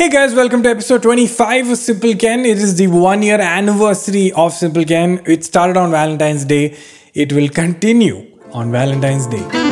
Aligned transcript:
Hey 0.00 0.10
guys, 0.10 0.32
welcome 0.32 0.62
to 0.62 0.68
episode 0.68 1.02
25 1.02 1.70
of 1.70 1.76
Simple 1.76 2.14
Ken. 2.14 2.44
It 2.46 2.58
is 2.58 2.76
the 2.76 2.86
one 2.86 3.20
year 3.20 3.40
anniversary 3.40 4.30
of 4.30 4.52
Simple 4.52 4.84
Ken. 4.84 5.20
It 5.26 5.44
started 5.44 5.76
on 5.76 5.90
Valentine's 5.90 6.44
Day. 6.44 6.76
It 7.14 7.32
will 7.32 7.48
continue 7.48 8.24
on 8.52 8.70
Valentine's 8.70 9.26
Day. 9.26 9.67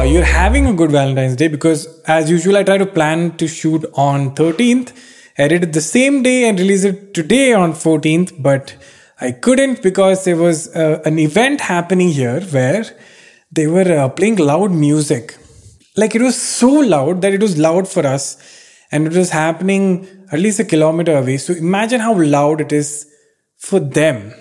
Uh, 0.00 0.04
you're 0.04 0.24
having 0.24 0.66
a 0.66 0.72
good 0.72 0.90
Valentine's 0.90 1.36
Day 1.36 1.48
because, 1.48 1.86
as 2.06 2.30
usual, 2.30 2.56
I 2.56 2.62
try 2.62 2.78
to 2.78 2.86
plan 2.86 3.36
to 3.36 3.46
shoot 3.46 3.84
on 3.94 4.34
13th, 4.34 4.92
edit 5.36 5.64
it 5.64 5.72
the 5.74 5.80
same 5.80 6.22
day, 6.22 6.48
and 6.48 6.58
release 6.58 6.84
it 6.84 7.12
today 7.12 7.52
on 7.52 7.72
14th. 7.72 8.42
But 8.42 8.74
I 9.20 9.32
couldn't 9.32 9.82
because 9.82 10.24
there 10.24 10.36
was 10.36 10.74
uh, 10.74 11.02
an 11.04 11.18
event 11.18 11.60
happening 11.60 12.08
here 12.08 12.40
where 12.40 12.84
they 13.52 13.66
were 13.66 13.90
uh, 13.98 14.08
playing 14.08 14.36
loud 14.36 14.70
music. 14.70 15.36
Like 15.96 16.14
it 16.14 16.22
was 16.22 16.40
so 16.40 16.70
loud 16.70 17.20
that 17.22 17.34
it 17.34 17.42
was 17.42 17.58
loud 17.58 17.86
for 17.86 18.06
us, 18.06 18.24
and 18.90 19.06
it 19.06 19.12
was 19.12 19.30
happening 19.30 20.06
at 20.32 20.38
least 20.38 20.60
a 20.60 20.64
kilometer 20.64 21.16
away. 21.16 21.36
So 21.36 21.52
imagine 21.52 22.00
how 22.00 22.14
loud 22.18 22.62
it 22.62 22.72
is 22.72 23.06
for 23.58 23.80
them. 23.80 24.32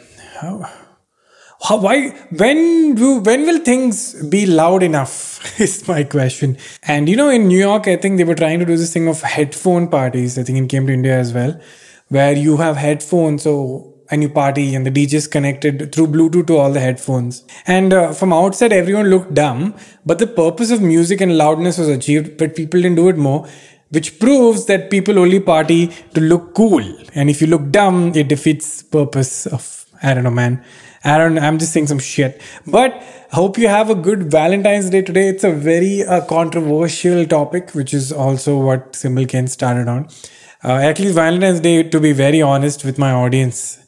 How, 1.62 1.78
why 1.78 2.10
when 2.32 2.96
do 2.96 3.20
when 3.20 3.46
will 3.46 3.60
things 3.60 4.14
be 4.30 4.46
loud 4.46 4.82
enough? 4.82 5.60
Is 5.60 5.88
my 5.88 6.04
question. 6.04 6.58
And 6.84 7.10
you 7.10 7.16
know 7.16 7.30
in 7.30 7.48
new 7.48 7.60
york 7.60 7.88
i 7.88 7.96
think 7.96 8.18
they 8.18 8.24
were 8.24 8.36
trying 8.36 8.60
to 8.60 8.66
do 8.66 8.78
this 8.78 8.94
thing 8.94 9.08
of 9.08 9.22
headphone 9.22 9.88
parties 9.88 10.38
i 10.38 10.44
think 10.44 10.58
it 10.58 10.70
came 10.70 10.88
to 10.88 10.94
india 10.94 11.18
as 11.18 11.34
well 11.34 11.60
where 12.08 12.34
you 12.34 12.58
have 12.58 12.78
headphones 12.78 13.44
so 13.44 13.94
and 14.12 14.24
you 14.24 14.30
party 14.30 14.74
and 14.76 14.86
the 14.86 14.92
dj 14.92 15.14
is 15.14 15.28
connected 15.28 15.94
through 15.94 16.08
bluetooth 16.08 16.48
to 16.48 16.58
all 16.58 16.72
the 16.72 16.80
headphones. 16.80 17.44
And 17.68 17.94
uh, 17.94 18.14
from 18.14 18.34
outside 18.34 18.73
everyone 18.73 19.10
looked 19.10 19.34
dumb 19.34 19.76
but 20.06 20.20
the 20.20 20.28
purpose 20.28 20.72
of 20.72 20.82
music 20.82 21.22
and 21.22 21.38
loudness 21.38 21.78
was 21.78 21.90
achieved 21.90 22.38
but 22.38 22.56
people 22.56 22.82
didn't 22.82 22.96
do 22.96 23.10
it 23.10 23.18
more 23.18 23.48
which 23.92 24.20
proves 24.20 24.66
that 24.66 24.90
people 24.92 25.18
only 25.18 25.40
party 25.40 25.88
to 26.14 26.22
look 26.22 26.54
cool. 26.54 26.84
And 27.16 27.28
if 27.30 27.42
you 27.42 27.48
look 27.48 27.72
dumb 27.72 28.14
it 28.16 28.30
defeats 28.30 28.82
purpose 28.82 29.46
of 29.46 29.86
i 30.02 30.14
don't 30.14 30.23
know 30.23 30.32
man 30.32 30.64
I 31.03 31.17
don't. 31.17 31.39
I'm 31.39 31.58
just 31.59 31.72
saying 31.72 31.88
some 31.88 32.00
shit. 32.00 32.42
But 32.67 33.02
hope 33.31 33.58
you 33.58 33.67
have 33.67 33.89
a 33.89 33.95
good 33.95 34.30
Valentine's 34.31 34.89
Day 34.89 35.02
today. 35.02 35.30
It's 35.30 35.44
a 35.44 35.52
very 35.52 36.03
uh, 36.03 36.25
controversial 36.25 37.25
topic, 37.25 37.72
which 37.72 37.94
is 37.94 38.11
also 38.11 38.58
what 38.58 38.95
Simple 38.95 39.25
Ken 39.25 39.47
started 39.47 39.88
on. 39.88 40.09
Uh, 40.64 40.73
at 40.73 41.00
least 41.00 41.16
Valentine's 41.16 41.61
Day, 41.61 41.83
to 41.83 42.00
be 42.02 42.11
very 42.11 42.42
honest 42.42 42.83
with 42.83 42.97
my 42.97 43.11
audience, 43.11 43.80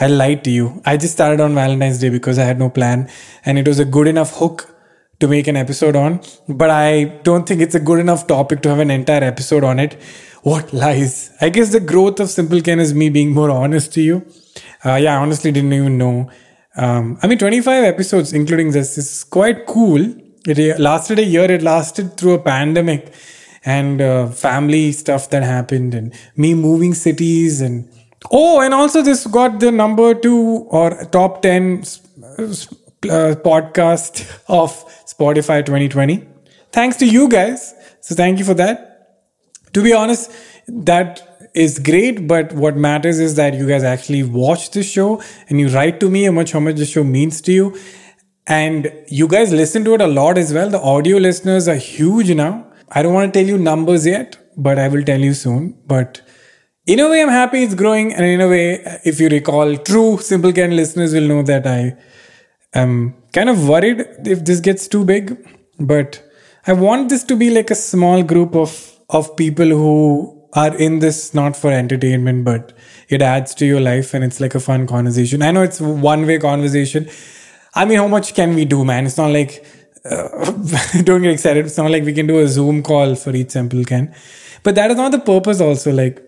I 0.00 0.08
lied 0.08 0.42
to 0.44 0.50
you. 0.50 0.82
I 0.84 0.96
just 0.96 1.12
started 1.12 1.40
on 1.40 1.54
Valentine's 1.54 2.00
Day 2.00 2.08
because 2.08 2.38
I 2.38 2.44
had 2.44 2.58
no 2.58 2.68
plan 2.68 3.08
and 3.44 3.58
it 3.58 3.68
was 3.68 3.78
a 3.78 3.84
good 3.84 4.08
enough 4.08 4.34
hook 4.36 4.74
to 5.20 5.28
make 5.28 5.46
an 5.46 5.56
episode 5.56 5.94
on. 5.94 6.20
But 6.48 6.70
I 6.70 7.04
don't 7.22 7.46
think 7.46 7.60
it's 7.60 7.76
a 7.76 7.80
good 7.80 8.00
enough 8.00 8.26
topic 8.26 8.60
to 8.62 8.70
have 8.70 8.80
an 8.80 8.90
entire 8.90 9.22
episode 9.22 9.62
on 9.62 9.78
it. 9.78 9.94
What 10.42 10.72
lies? 10.72 11.30
I 11.40 11.48
guess 11.48 11.72
the 11.72 11.80
growth 11.80 12.18
of 12.18 12.28
Simple 12.28 12.60
Ken 12.60 12.80
is 12.80 12.92
me 12.92 13.08
being 13.08 13.32
more 13.32 13.50
honest 13.50 13.92
to 13.94 14.02
you. 14.02 14.26
Uh, 14.84 14.96
yeah, 14.96 15.14
I 15.16 15.22
honestly 15.22 15.52
didn't 15.52 15.72
even 15.72 15.96
know 15.96 16.28
um, 16.76 17.18
I 17.22 17.26
mean, 17.26 17.38
25 17.38 17.84
episodes, 17.84 18.32
including 18.32 18.72
this, 18.72 18.98
is 18.98 19.24
quite 19.24 19.66
cool. 19.66 20.14
It 20.46 20.78
lasted 20.78 21.18
a 21.18 21.24
year. 21.24 21.50
It 21.50 21.62
lasted 21.62 22.16
through 22.16 22.34
a 22.34 22.38
pandemic 22.38 23.12
and 23.64 24.00
uh, 24.00 24.28
family 24.28 24.92
stuff 24.92 25.30
that 25.30 25.42
happened, 25.42 25.94
and 25.94 26.14
me 26.36 26.54
moving 26.54 26.94
cities, 26.94 27.60
and 27.60 27.88
oh, 28.30 28.60
and 28.60 28.72
also 28.72 29.02
this 29.02 29.26
got 29.26 29.58
the 29.58 29.72
number 29.72 30.14
two 30.14 30.66
or 30.70 31.04
top 31.06 31.42
10 31.42 31.78
uh, 31.78 31.82
podcast 33.42 34.40
of 34.48 34.70
Spotify 35.06 35.64
2020. 35.64 36.24
Thanks 36.70 36.96
to 36.98 37.06
you 37.06 37.28
guys. 37.28 37.74
So, 38.00 38.14
thank 38.14 38.38
you 38.38 38.44
for 38.44 38.54
that. 38.54 38.92
To 39.72 39.82
be 39.82 39.92
honest, 39.92 40.30
that 40.68 41.35
is 41.56 41.78
great, 41.78 42.28
but 42.28 42.52
what 42.52 42.76
matters 42.76 43.18
is 43.18 43.34
that 43.36 43.54
you 43.54 43.66
guys 43.66 43.82
actually 43.82 44.22
watch 44.22 44.70
the 44.72 44.82
show 44.82 45.22
and 45.48 45.58
you 45.58 45.68
write 45.68 46.00
to 46.00 46.10
me 46.10 46.24
how 46.24 46.32
much 46.32 46.52
how 46.52 46.60
much 46.60 46.76
the 46.76 46.84
show 46.84 47.02
means 47.02 47.40
to 47.42 47.52
you. 47.52 47.76
And 48.46 48.92
you 49.08 49.26
guys 49.26 49.52
listen 49.52 49.84
to 49.84 49.94
it 49.94 50.00
a 50.02 50.06
lot 50.06 50.38
as 50.38 50.52
well. 50.52 50.68
The 50.68 50.80
audio 50.80 51.16
listeners 51.16 51.66
are 51.66 51.76
huge 51.76 52.32
now. 52.34 52.66
I 52.90 53.02
don't 53.02 53.14
want 53.14 53.32
to 53.32 53.40
tell 53.40 53.48
you 53.48 53.58
numbers 53.58 54.06
yet, 54.06 54.36
but 54.56 54.78
I 54.78 54.88
will 54.88 55.02
tell 55.02 55.18
you 55.18 55.32
soon. 55.34 55.76
But 55.86 56.20
in 56.86 57.00
a 57.00 57.08
way, 57.08 57.22
I'm 57.22 57.28
happy 57.28 57.62
it's 57.62 57.74
growing. 57.74 58.12
And 58.12 58.24
in 58.24 58.40
a 58.40 58.48
way, 58.48 59.00
if 59.04 59.18
you 59.18 59.28
recall, 59.28 59.76
true 59.78 60.18
Simple 60.18 60.52
Ken 60.52 60.76
listeners 60.76 61.14
will 61.14 61.26
know 61.26 61.42
that 61.42 61.66
I 61.66 61.96
am 62.74 63.14
kind 63.32 63.48
of 63.48 63.66
worried 63.66 64.06
if 64.26 64.44
this 64.44 64.60
gets 64.60 64.86
too 64.86 65.04
big. 65.04 65.36
But 65.80 66.22
I 66.66 66.74
want 66.74 67.08
this 67.08 67.24
to 67.24 67.36
be 67.36 67.50
like 67.50 67.70
a 67.70 67.74
small 67.74 68.22
group 68.22 68.54
of, 68.54 68.92
of 69.08 69.36
people 69.36 69.66
who 69.66 70.35
are 70.52 70.74
in 70.76 71.00
this 71.00 71.34
not 71.34 71.56
for 71.56 71.70
entertainment, 71.70 72.44
but 72.44 72.72
it 73.08 73.22
adds 73.22 73.54
to 73.56 73.66
your 73.66 73.80
life 73.80 74.14
and 74.14 74.24
it's 74.24 74.40
like 74.40 74.54
a 74.54 74.60
fun 74.60 74.86
conversation. 74.86 75.42
I 75.42 75.50
know 75.50 75.62
it's 75.62 75.80
one 75.80 76.26
way 76.26 76.38
conversation. 76.38 77.08
I 77.74 77.84
mean, 77.84 77.98
how 77.98 78.08
much 78.08 78.34
can 78.34 78.54
we 78.54 78.64
do, 78.64 78.84
man? 78.84 79.06
It's 79.06 79.18
not 79.18 79.30
like, 79.30 79.64
uh, 80.04 80.52
don't 81.02 81.22
get 81.22 81.32
excited. 81.32 81.66
It's 81.66 81.76
not 81.76 81.90
like 81.90 82.04
we 82.04 82.12
can 82.12 82.26
do 82.26 82.38
a 82.38 82.48
Zoom 82.48 82.82
call 82.82 83.14
for 83.14 83.34
each 83.34 83.50
Simple 83.50 83.84
Ken. 83.84 84.14
But 84.62 84.74
that 84.76 84.90
is 84.90 84.96
not 84.96 85.12
the 85.12 85.18
purpose, 85.18 85.60
also. 85.60 85.92
Like, 85.92 86.22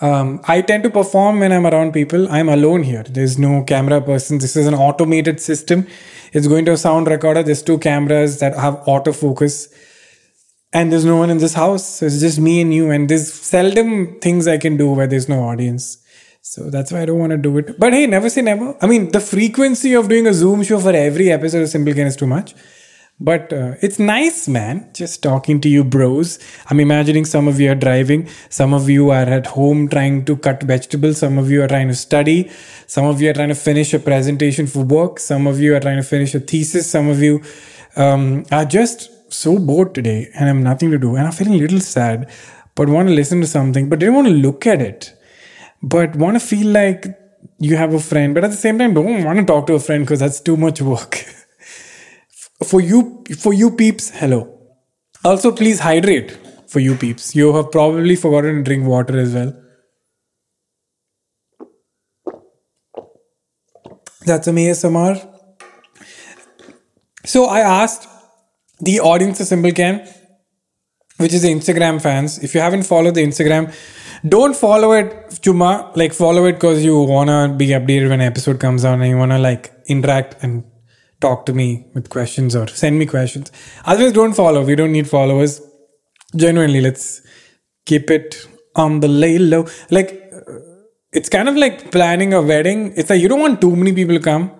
um, 0.00 0.40
I 0.46 0.60
tend 0.60 0.82
to 0.82 0.90
perform 0.90 1.40
when 1.40 1.52
I'm 1.52 1.66
around 1.66 1.92
people. 1.92 2.30
I'm 2.30 2.48
alone 2.48 2.82
here. 2.82 3.04
There's 3.04 3.38
no 3.38 3.62
camera 3.62 4.00
person. 4.00 4.38
This 4.38 4.56
is 4.56 4.66
an 4.66 4.74
automated 4.74 5.40
system. 5.40 5.86
It's 6.32 6.46
going 6.46 6.64
to 6.66 6.72
a 6.72 6.76
sound 6.76 7.06
recorder. 7.06 7.42
There's 7.42 7.62
two 7.62 7.78
cameras 7.78 8.38
that 8.40 8.56
have 8.56 8.74
autofocus 8.84 9.72
and 10.72 10.90
there's 10.90 11.04
no 11.04 11.16
one 11.16 11.30
in 11.30 11.38
this 11.38 11.54
house. 11.54 11.98
So 11.98 12.06
it's 12.06 12.20
just 12.20 12.38
me 12.38 12.60
and 12.60 12.72
you. 12.72 12.90
And 12.90 13.08
there's 13.08 13.32
seldom 13.32 14.18
things 14.20 14.48
i 14.48 14.58
can 14.58 14.76
do 14.76 14.90
where 14.90 15.06
there's 15.06 15.28
no 15.28 15.42
audience. 15.44 15.98
So 16.40 16.70
that's 16.70 16.90
why 16.90 17.02
i 17.02 17.06
don't 17.06 17.18
want 17.18 17.30
to 17.30 17.38
do 17.38 17.56
it. 17.58 17.78
But 17.78 17.92
hey 17.92 18.06
never 18.06 18.30
say 18.30 18.42
never. 18.42 18.76
I 18.80 18.86
mean 18.86 19.10
the 19.12 19.20
frequency 19.20 19.94
of 19.94 20.08
doing 20.08 20.26
a 20.26 20.34
zoom 20.34 20.62
show 20.62 20.80
for 20.80 20.92
every 20.92 21.30
episode 21.30 21.62
of 21.62 21.68
simple 21.68 21.94
Ken 21.94 22.06
is 22.06 22.16
too 22.16 22.26
much. 22.26 22.54
But 23.20 23.52
uh, 23.52 23.74
it's 23.80 24.00
nice 24.00 24.48
man 24.48 24.90
just 24.92 25.22
talking 25.22 25.60
to 25.60 25.68
you 25.68 25.84
bros. 25.84 26.40
I'm 26.68 26.80
imagining 26.80 27.24
some 27.24 27.46
of 27.46 27.60
you 27.60 27.70
are 27.70 27.76
driving. 27.76 28.28
Some 28.48 28.74
of 28.74 28.88
you 28.90 29.10
are 29.10 29.28
at 29.38 29.46
home 29.46 29.88
trying 29.88 30.24
to 30.24 30.36
cut 30.36 30.62
vegetables. 30.64 31.18
Some 31.18 31.38
of 31.38 31.48
you 31.48 31.62
are 31.62 31.68
trying 31.68 31.86
to 31.88 31.94
study. 31.94 32.50
Some 32.88 33.04
of 33.04 33.20
you 33.20 33.30
are 33.30 33.32
trying 33.32 33.50
to 33.50 33.54
finish 33.54 33.94
a 33.94 34.00
presentation 34.00 34.66
for 34.66 34.82
work. 34.82 35.20
Some 35.20 35.46
of 35.46 35.60
you 35.60 35.76
are 35.76 35.80
trying 35.80 35.98
to 35.98 36.02
finish 36.02 36.34
a 36.34 36.40
thesis. 36.40 36.90
Some 36.90 37.08
of 37.08 37.22
you 37.22 37.42
um, 37.94 38.44
are 38.50 38.64
just 38.64 39.10
so 39.32 39.58
bored 39.58 39.94
today 39.94 40.28
and 40.34 40.44
I 40.44 40.48
have 40.48 40.56
nothing 40.56 40.90
to 40.90 40.98
do 40.98 41.16
and 41.16 41.26
I'm 41.26 41.32
feeling 41.32 41.54
a 41.54 41.58
little 41.58 41.80
sad, 41.80 42.30
but 42.74 42.88
want 42.88 43.08
to 43.08 43.14
listen 43.14 43.40
to 43.40 43.46
something, 43.46 43.88
but 43.88 43.98
didn't 43.98 44.14
want 44.14 44.28
to 44.28 44.34
look 44.34 44.66
at 44.66 44.80
it, 44.80 45.14
but 45.82 46.16
want 46.16 46.36
to 46.36 46.40
feel 46.40 46.68
like 46.68 47.06
you 47.58 47.76
have 47.76 47.94
a 47.94 48.00
friend, 48.00 48.34
but 48.34 48.44
at 48.44 48.50
the 48.50 48.56
same 48.56 48.78
time 48.78 48.94
don't 48.94 49.24
want 49.24 49.38
to 49.38 49.44
talk 49.44 49.66
to 49.66 49.74
a 49.74 49.80
friend 49.80 50.04
because 50.04 50.20
that's 50.20 50.40
too 50.40 50.56
much 50.56 50.80
work. 50.80 51.14
for 52.64 52.80
you, 52.80 53.24
for 53.38 53.52
you 53.52 53.70
peeps, 53.70 54.10
hello. 54.10 54.58
Also, 55.24 55.52
please 55.52 55.80
hydrate 55.80 56.36
for 56.66 56.80
you 56.80 56.96
peeps. 56.96 57.34
You 57.34 57.54
have 57.54 57.70
probably 57.70 58.16
forgotten 58.16 58.56
to 58.56 58.62
drink 58.62 58.86
water 58.86 59.18
as 59.18 59.34
well. 59.34 59.56
That's 64.24 64.44
some 64.44 64.56
ASMR. 64.56 65.28
So 67.24 67.46
I 67.46 67.60
asked 67.60 68.08
the 68.82 69.00
audience 69.00 69.40
of 69.40 69.46
Simple 69.46 69.72
Ken, 69.72 70.06
which 71.18 71.32
is 71.32 71.42
the 71.42 71.52
Instagram 71.52 72.02
fans. 72.02 72.42
If 72.42 72.54
you 72.54 72.60
haven't 72.60 72.82
followed 72.82 73.14
the 73.14 73.24
Instagram, 73.24 73.72
don't 74.28 74.56
follow 74.56 74.92
it, 74.92 75.12
Chuma. 75.44 75.96
Like 75.96 76.12
follow 76.12 76.44
it 76.46 76.54
because 76.54 76.84
you 76.84 77.00
wanna 77.00 77.54
be 77.56 77.68
updated 77.68 78.08
when 78.08 78.20
episode 78.20 78.58
comes 78.58 78.84
out 78.84 78.98
and 78.98 79.08
you 79.08 79.16
wanna 79.16 79.38
like 79.38 79.72
interact 79.86 80.42
and 80.42 80.64
talk 81.20 81.46
to 81.46 81.52
me 81.52 81.86
with 81.94 82.10
questions 82.10 82.56
or 82.56 82.66
send 82.66 82.98
me 82.98 83.06
questions. 83.06 83.52
Otherwise, 83.84 84.12
don't 84.12 84.34
follow. 84.34 84.64
We 84.64 84.74
don't 84.74 84.92
need 84.92 85.08
followers. 85.08 85.60
Genuinely, 86.34 86.80
let's 86.80 87.22
keep 87.86 88.10
it 88.10 88.48
on 88.74 89.00
the 89.00 89.08
lay 89.08 89.38
low. 89.38 89.66
Like 89.90 90.32
it's 91.12 91.28
kind 91.28 91.48
of 91.48 91.56
like 91.56 91.92
planning 91.92 92.34
a 92.34 92.42
wedding. 92.42 92.94
It's 92.96 93.10
like 93.10 93.20
you 93.20 93.28
don't 93.28 93.40
want 93.40 93.60
too 93.60 93.76
many 93.76 93.92
people 93.92 94.16
to 94.16 94.20
come 94.20 94.50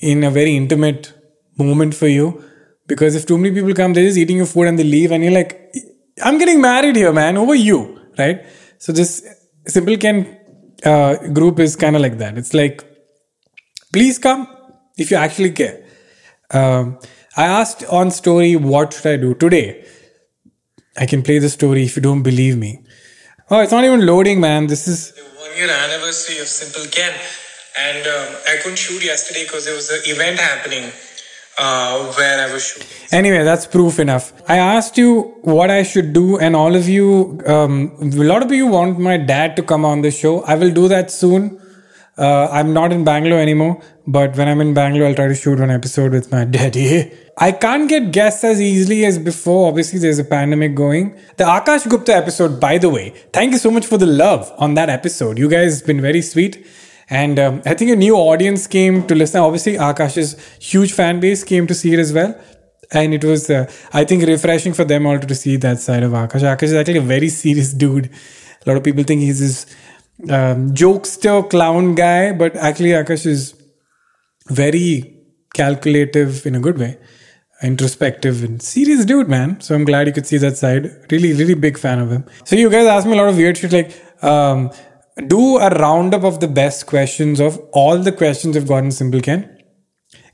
in 0.00 0.24
a 0.24 0.30
very 0.30 0.56
intimate 0.56 1.12
moment 1.56 1.94
for 1.94 2.08
you 2.08 2.42
because 2.86 3.14
if 3.14 3.26
too 3.26 3.38
many 3.38 3.54
people 3.54 3.74
come, 3.74 3.92
they're 3.92 4.04
just 4.04 4.18
eating 4.18 4.36
your 4.36 4.46
food 4.46 4.68
and 4.68 4.78
they 4.78 4.84
leave, 4.84 5.12
and 5.12 5.22
you're 5.24 5.32
like, 5.32 5.74
I'm 6.22 6.38
getting 6.38 6.60
married 6.60 6.96
here, 6.96 7.12
man, 7.12 7.36
over 7.36 7.54
you. 7.54 8.00
right? 8.18 8.44
So 8.78 8.92
this 8.92 9.26
Simple 9.66 9.96
Ken 9.96 10.38
uh, 10.84 11.16
group 11.28 11.58
is 11.58 11.76
kind 11.76 11.96
of 11.96 12.02
like 12.02 12.18
that. 12.18 12.36
It's 12.38 12.54
like, 12.54 12.84
please 13.92 14.18
come 14.18 14.46
if 14.96 15.10
you 15.10 15.16
actually 15.16 15.52
care. 15.52 15.84
Um, 16.50 16.98
I 17.36 17.46
asked 17.46 17.84
on 17.84 18.10
story, 18.10 18.54
what 18.56 18.92
should 18.92 19.06
I 19.06 19.16
do 19.16 19.34
today? 19.34 19.84
I 20.96 21.06
can 21.06 21.22
play 21.22 21.38
the 21.38 21.48
story 21.48 21.84
if 21.84 21.96
you 21.96 22.02
don't 22.02 22.22
believe 22.22 22.56
me. 22.56 22.84
Oh, 23.50 23.60
it's 23.60 23.72
not 23.72 23.84
even 23.84 24.06
loading, 24.06 24.40
man. 24.40 24.68
This 24.68 24.86
is 24.86 25.12
one 25.38 25.56
year 25.56 25.68
anniversary 25.68 26.38
of 26.38 26.46
Simple 26.46 26.88
Ken. 26.90 27.12
And 27.76 28.06
um, 28.06 28.36
I 28.48 28.56
couldn't 28.62 28.78
shoot 28.78 29.04
yesterday 29.04 29.42
because 29.44 29.64
there 29.64 29.74
was 29.74 29.90
an 29.90 30.02
event 30.04 30.38
happening 30.38 30.92
uh, 31.58 32.12
where 32.12 32.48
I 32.48 32.52
was 32.52 32.64
shooting. 32.66 32.88
Anyway, 33.12 33.44
that's 33.44 33.66
proof 33.66 33.98
enough. 33.98 34.32
I 34.48 34.58
asked 34.58 34.98
you 34.98 35.34
what 35.42 35.70
I 35.70 35.82
should 35.82 36.12
do, 36.12 36.38
and 36.38 36.56
all 36.56 36.74
of 36.74 36.88
you, 36.88 37.40
um, 37.46 37.92
a 38.00 38.24
lot 38.24 38.42
of 38.42 38.50
you 38.52 38.66
want 38.66 38.98
my 38.98 39.16
dad 39.16 39.56
to 39.56 39.62
come 39.62 39.84
on 39.84 40.02
the 40.02 40.10
show. 40.10 40.42
I 40.42 40.54
will 40.56 40.70
do 40.70 40.88
that 40.88 41.10
soon. 41.10 41.60
Uh, 42.16 42.48
I'm 42.52 42.72
not 42.72 42.92
in 42.92 43.02
Bangalore 43.02 43.40
anymore, 43.40 43.82
but 44.06 44.36
when 44.36 44.48
I'm 44.48 44.60
in 44.60 44.72
Bangalore, 44.72 45.08
I'll 45.08 45.14
try 45.14 45.26
to 45.26 45.34
shoot 45.34 45.58
one 45.58 45.70
episode 45.70 46.12
with 46.12 46.30
my 46.30 46.44
daddy. 46.56 47.12
I 47.36 47.50
can't 47.50 47.88
get 47.88 48.12
guests 48.12 48.44
as 48.44 48.60
easily 48.60 49.04
as 49.04 49.18
before. 49.18 49.66
Obviously, 49.68 49.98
there's 49.98 50.20
a 50.20 50.24
pandemic 50.24 50.76
going. 50.76 51.18
The 51.36 51.44
Akash 51.44 51.88
Gupta 51.88 52.14
episode, 52.14 52.60
by 52.60 52.78
the 52.78 52.88
way, 52.88 53.10
thank 53.32 53.52
you 53.52 53.58
so 53.58 53.70
much 53.72 53.86
for 53.86 53.98
the 53.98 54.06
love 54.06 54.52
on 54.58 54.74
that 54.74 54.88
episode. 54.88 55.38
You 55.38 55.48
guys 55.48 55.82
been 55.82 56.00
very 56.00 56.22
sweet. 56.22 56.64
And 57.10 57.38
um, 57.38 57.62
I 57.66 57.74
think 57.74 57.90
a 57.90 57.96
new 57.96 58.16
audience 58.16 58.66
came 58.66 59.06
to 59.06 59.14
listen. 59.14 59.40
Obviously, 59.40 59.74
Akash's 59.74 60.36
huge 60.58 60.92
fan 60.92 61.20
base 61.20 61.44
came 61.44 61.66
to 61.66 61.74
see 61.74 61.92
it 61.92 61.98
as 61.98 62.12
well. 62.12 62.38
And 62.92 63.12
it 63.12 63.24
was, 63.24 63.50
uh, 63.50 63.70
I 63.92 64.04
think, 64.04 64.24
refreshing 64.24 64.72
for 64.72 64.84
them 64.84 65.06
all 65.06 65.18
to 65.18 65.34
see 65.34 65.56
that 65.56 65.80
side 65.80 66.02
of 66.02 66.12
Akash. 66.12 66.42
Akash 66.42 66.64
is 66.64 66.74
actually 66.74 66.98
a 66.98 67.02
very 67.02 67.28
serious 67.28 67.72
dude. 67.72 68.10
A 68.64 68.70
lot 68.70 68.76
of 68.76 68.84
people 68.84 69.02
think 69.02 69.20
he's 69.20 69.40
this 69.40 69.66
um, 70.30 70.70
jokester 70.72 71.48
clown 71.50 71.94
guy, 71.94 72.32
but 72.32 72.56
actually, 72.56 72.90
Akash 72.90 73.26
is 73.26 73.54
very 74.48 75.18
calculative 75.54 76.46
in 76.46 76.54
a 76.54 76.60
good 76.60 76.78
way, 76.78 76.98
introspective 77.62 78.44
and 78.44 78.62
serious 78.62 79.04
dude, 79.04 79.28
man. 79.28 79.60
So 79.60 79.74
I'm 79.74 79.84
glad 79.84 80.06
you 80.06 80.12
could 80.12 80.26
see 80.26 80.38
that 80.38 80.56
side. 80.56 80.90
Really, 81.10 81.32
really 81.32 81.54
big 81.54 81.78
fan 81.78 81.98
of 81.98 82.10
him. 82.10 82.24
So 82.44 82.56
you 82.56 82.70
guys 82.70 82.86
asked 82.86 83.06
me 83.06 83.12
a 83.12 83.16
lot 83.16 83.28
of 83.28 83.36
weird 83.36 83.56
shit 83.58 83.72
like, 83.72 84.24
um, 84.24 84.70
do 85.26 85.58
a 85.58 85.70
roundup 85.70 86.24
of 86.24 86.40
the 86.40 86.48
best 86.48 86.86
questions 86.86 87.40
of 87.40 87.58
all 87.72 87.98
the 87.98 88.12
questions 88.12 88.56
I've 88.56 88.66
gotten 88.66 88.90
Simple 88.90 89.20
Ken. 89.20 89.62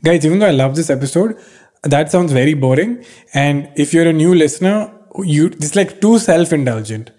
Guys, 0.03 0.25
even 0.25 0.38
though 0.38 0.47
I 0.47 0.53
love 0.53 0.77
this 0.77 0.88
episode, 0.88 1.38
that 1.82 2.11
sounds 2.11 2.32
very 2.32 2.55
boring. 2.55 3.05
And 3.35 3.71
if 3.77 3.93
you're 3.93 4.09
a 4.09 4.12
new 4.12 4.35
listener, 4.35 4.93
you 5.19 5.47
it's 5.47 5.77
like 5.77 6.00
too 6.00 6.19
self-indulgent 6.19 7.11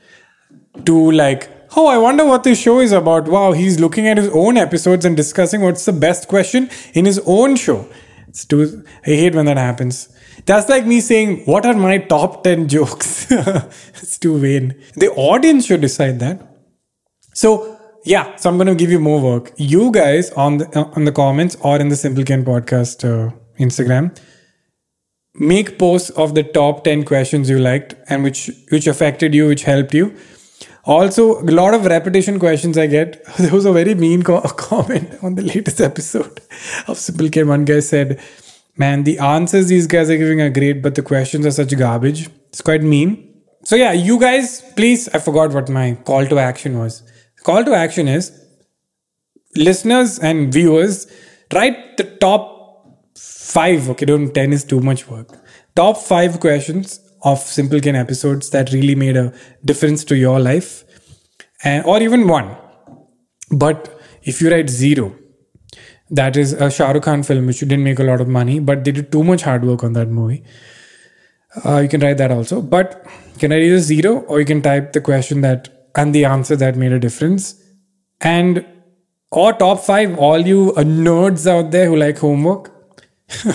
to 0.85 1.11
like, 1.11 1.49
oh, 1.75 1.87
I 1.87 1.97
wonder 1.97 2.25
what 2.25 2.43
this 2.43 2.59
show 2.59 2.79
is 2.79 2.91
about. 2.91 3.27
Wow, 3.27 3.51
he's 3.51 3.79
looking 3.79 4.07
at 4.07 4.17
his 4.17 4.29
own 4.29 4.57
episodes 4.57 5.05
and 5.05 5.15
discussing 5.15 5.61
what's 5.61 5.85
the 5.85 5.93
best 5.93 6.27
question 6.27 6.69
in 6.93 7.05
his 7.05 7.21
own 7.25 7.55
show. 7.55 7.87
It's 8.27 8.45
too 8.45 8.83
I 9.05 9.09
hate 9.09 9.35
when 9.35 9.45
that 9.45 9.57
happens. 9.57 10.09
That's 10.45 10.69
like 10.69 10.87
me 10.87 11.01
saying, 11.01 11.43
what 11.45 11.65
are 11.65 11.75
my 11.75 11.99
top 11.99 12.43
10 12.43 12.67
jokes? 12.67 13.27
it's 13.31 14.17
too 14.17 14.39
vain. 14.39 14.81
The 14.95 15.11
audience 15.11 15.67
should 15.67 15.81
decide 15.81 16.19
that. 16.19 16.50
So 17.33 17.77
yeah, 18.03 18.35
so 18.35 18.49
I'm 18.49 18.57
going 18.57 18.67
to 18.67 18.75
give 18.75 18.91
you 18.91 18.99
more 18.99 19.21
work. 19.21 19.51
You 19.57 19.91
guys 19.91 20.31
on 20.31 20.57
the 20.57 20.91
on 20.95 21.05
the 21.05 21.11
comments 21.11 21.55
or 21.61 21.79
in 21.79 21.89
the 21.89 21.95
Simple 21.95 22.23
Ken 22.23 22.43
podcast 22.43 23.03
uh, 23.03 23.31
Instagram, 23.59 24.17
make 25.35 25.77
posts 25.77 26.09
of 26.11 26.35
the 26.35 26.43
top 26.43 26.83
10 26.83 27.05
questions 27.05 27.49
you 27.49 27.59
liked 27.59 27.95
and 28.09 28.23
which 28.23 28.49
which 28.69 28.87
affected 28.87 29.33
you, 29.33 29.47
which 29.47 29.63
helped 29.63 29.93
you. 29.93 30.15
Also, 30.83 31.39
a 31.41 31.51
lot 31.51 31.75
of 31.75 31.85
repetition 31.85 32.39
questions 32.39 32.75
I 32.75 32.87
get. 32.87 33.23
There 33.37 33.51
was 33.51 33.65
a 33.65 33.71
very 33.71 33.93
mean 33.93 34.23
co- 34.23 34.41
comment 34.57 35.15
on 35.21 35.35
the 35.35 35.43
latest 35.43 35.79
episode 35.79 36.41
of 36.87 36.97
Simple 36.97 37.29
Ken. 37.29 37.47
One 37.47 37.65
guy 37.65 37.81
said, 37.81 38.19
"Man, 38.77 39.03
the 39.03 39.19
answers 39.19 39.67
these 39.67 39.85
guys 39.85 40.09
are 40.09 40.17
giving 40.17 40.41
are 40.41 40.49
great, 40.49 40.81
but 40.81 40.95
the 40.95 41.03
questions 41.03 41.45
are 41.45 41.51
such 41.51 41.77
garbage." 41.77 42.29
It's 42.49 42.61
quite 42.61 42.81
mean. 42.81 43.27
So 43.63 43.75
yeah, 43.75 43.91
you 43.91 44.19
guys, 44.19 44.61
please. 44.75 45.07
I 45.09 45.19
forgot 45.19 45.53
what 45.53 45.69
my 45.69 45.93
call 46.03 46.25
to 46.25 46.39
action 46.39 46.79
was 46.79 47.03
call 47.43 47.63
to 47.65 47.73
action 47.73 48.07
is 48.07 48.31
listeners 49.55 50.19
and 50.19 50.53
viewers 50.53 51.07
write 51.53 51.97
the 51.97 52.03
top 52.25 52.49
five 53.17 53.89
okay 53.89 54.05
don't 54.05 54.33
10 54.33 54.53
is 54.53 54.63
too 54.63 54.79
much 54.79 55.07
work. 55.07 55.37
Top 55.75 55.97
five 55.97 56.39
questions 56.39 56.99
of 57.23 57.39
simple 57.39 57.79
ken 57.79 57.95
episodes 57.95 58.49
that 58.49 58.71
really 58.71 58.95
made 58.95 59.17
a 59.17 59.33
difference 59.63 60.03
to 60.05 60.17
your 60.17 60.39
life 60.39 60.83
and 61.63 61.85
or 61.85 62.01
even 62.01 62.27
one. 62.27 62.55
But 63.51 63.99
if 64.23 64.41
you 64.41 64.51
write 64.51 64.69
zero 64.69 65.15
that 66.09 66.35
is 66.35 66.53
a 66.53 66.69
Shah 66.69 66.91
Rukh 66.91 67.03
Khan 67.03 67.23
film 67.23 67.47
which 67.47 67.59
didn't 67.59 67.83
make 67.83 67.99
a 67.99 68.03
lot 68.03 68.21
of 68.21 68.27
money 68.27 68.59
but 68.59 68.83
they 68.83 68.91
did 68.91 69.11
too 69.11 69.23
much 69.23 69.43
hard 69.43 69.63
work 69.63 69.83
on 69.83 69.93
that 69.93 70.09
movie 70.09 70.43
uh, 71.65 71.79
you 71.79 71.89
can 71.89 72.01
write 72.01 72.17
that 72.17 72.31
also. 72.31 72.61
But 72.61 73.05
you 73.33 73.39
can 73.39 73.51
write 73.51 73.61
either 73.61 73.79
zero? 73.79 74.19
Or 74.21 74.39
you 74.39 74.45
can 74.45 74.61
type 74.61 74.93
the 74.93 75.01
question 75.01 75.41
that 75.41 75.80
and 75.95 76.15
the 76.15 76.25
answer 76.25 76.55
that 76.55 76.75
made 76.75 76.91
a 76.91 76.99
difference. 76.99 77.61
And 78.21 78.65
or 79.31 79.53
top 79.53 79.79
five, 79.79 80.17
all 80.17 80.39
you 80.39 80.73
nerds 80.77 81.47
out 81.47 81.71
there 81.71 81.87
who 81.87 81.95
like 81.95 82.19
homework. 82.19 82.71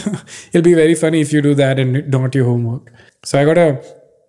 It'll 0.52 0.62
be 0.62 0.74
very 0.74 0.94
funny 0.94 1.20
if 1.20 1.32
you 1.32 1.42
do 1.42 1.54
that 1.54 1.78
and 1.78 2.08
not 2.10 2.34
your 2.34 2.46
homework. 2.46 2.92
So 3.24 3.40
I 3.40 3.44
got 3.44 3.58
a 3.58 3.82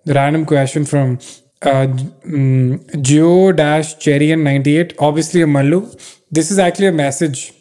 random 0.05 0.45
question 0.45 0.85
from 0.85 1.19
uh, 1.61 1.87
mm, 2.25 3.01
Joe 3.01 3.51
Dash 3.51 3.95
Cherryan 3.95 4.43
98. 4.43 4.95
Obviously 4.99 5.41
a 5.41 5.45
Mallu. 5.45 5.83
This 6.29 6.51
is 6.51 6.59
actually 6.59 6.87
a 6.87 6.91
message 6.91 7.53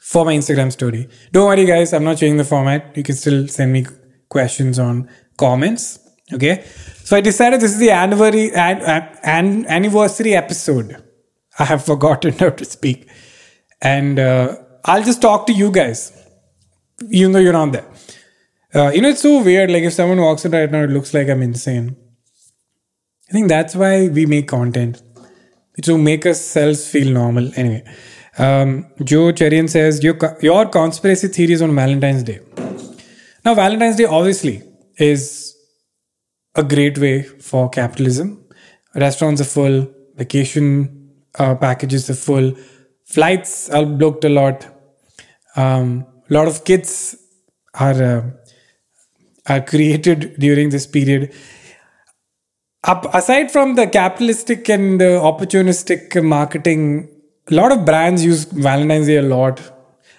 for 0.00 0.24
my 0.24 0.34
Instagram 0.34 0.70
story. 0.72 1.08
Don't 1.32 1.46
worry, 1.46 1.64
guys. 1.64 1.92
I'm 1.92 2.04
not 2.04 2.18
changing 2.18 2.36
the 2.36 2.44
format. 2.44 2.96
You 2.96 3.02
can 3.02 3.14
still 3.14 3.48
send 3.48 3.72
me 3.72 3.86
questions 4.28 4.78
on 4.78 5.08
comments. 5.38 5.98
Okay. 6.32 6.64
So 7.04 7.16
I 7.16 7.20
decided 7.20 7.60
this 7.60 7.72
is 7.72 7.78
the 7.78 7.90
anniversary, 7.90 8.52
an, 8.52 8.80
an, 9.22 9.66
anniversary 9.66 10.34
episode. 10.34 11.02
I 11.58 11.64
have 11.64 11.84
forgotten 11.84 12.32
how 12.38 12.50
to 12.50 12.64
speak. 12.64 13.08
And 13.82 14.18
uh, 14.18 14.56
I'll 14.84 15.02
just 15.02 15.20
talk 15.20 15.46
to 15.46 15.52
you 15.52 15.70
guys, 15.70 16.12
even 17.10 17.32
though 17.32 17.38
you're 17.38 17.52
not 17.52 17.72
there. 17.72 17.86
Uh, 18.72 18.90
you 18.90 19.00
know, 19.00 19.08
it's 19.08 19.22
so 19.22 19.42
weird. 19.42 19.70
Like 19.70 19.82
if 19.82 19.92
someone 19.92 20.20
walks 20.20 20.44
in 20.44 20.52
right 20.52 20.70
now, 20.70 20.84
it 20.84 20.90
looks 20.90 21.12
like 21.12 21.28
I'm 21.28 21.42
insane. 21.42 21.96
I 23.28 23.32
think 23.32 23.48
that's 23.48 23.74
why 23.74 24.08
we 24.08 24.26
make 24.26 24.48
content. 24.48 25.02
To 25.82 25.96
make 25.96 26.26
ourselves 26.26 26.86
feel 26.90 27.10
normal. 27.10 27.50
Anyway, 27.56 27.82
um, 28.38 28.86
Joe 29.02 29.32
Cherryan 29.32 29.68
says, 29.68 30.04
your, 30.04 30.18
your 30.42 30.66
conspiracy 30.66 31.28
theories 31.28 31.62
on 31.62 31.74
Valentine's 31.74 32.22
Day. 32.22 32.40
Now, 33.44 33.54
Valentine's 33.54 33.96
Day 33.96 34.04
obviously 34.04 34.62
is 34.98 35.49
a 36.54 36.62
great 36.62 36.98
way 36.98 37.22
for 37.22 37.68
capitalism. 37.68 38.44
Restaurants 38.94 39.40
are 39.40 39.44
full, 39.44 39.88
vacation 40.16 41.12
uh, 41.38 41.54
packages 41.54 42.10
are 42.10 42.14
full, 42.14 42.54
flights 43.04 43.70
are 43.70 43.86
booked 43.86 44.24
a 44.24 44.28
lot. 44.28 44.66
Um, 45.56 46.06
a 46.28 46.34
lot 46.34 46.48
of 46.48 46.64
kids 46.64 47.16
are 47.74 48.02
uh, 48.02 48.22
are 49.48 49.60
created 49.72 50.34
during 50.38 50.70
this 50.70 50.86
period. 50.86 51.32
Up, 52.84 53.14
aside 53.14 53.50
from 53.50 53.74
the 53.74 53.86
capitalistic 53.86 54.68
and 54.70 55.00
the 55.00 55.20
opportunistic 55.30 56.22
marketing, 56.22 57.08
a 57.50 57.54
lot 57.54 57.72
of 57.72 57.84
brands 57.84 58.24
use 58.24 58.44
Valentine's 58.44 59.06
Day 59.06 59.16
a 59.16 59.22
lot. 59.22 59.60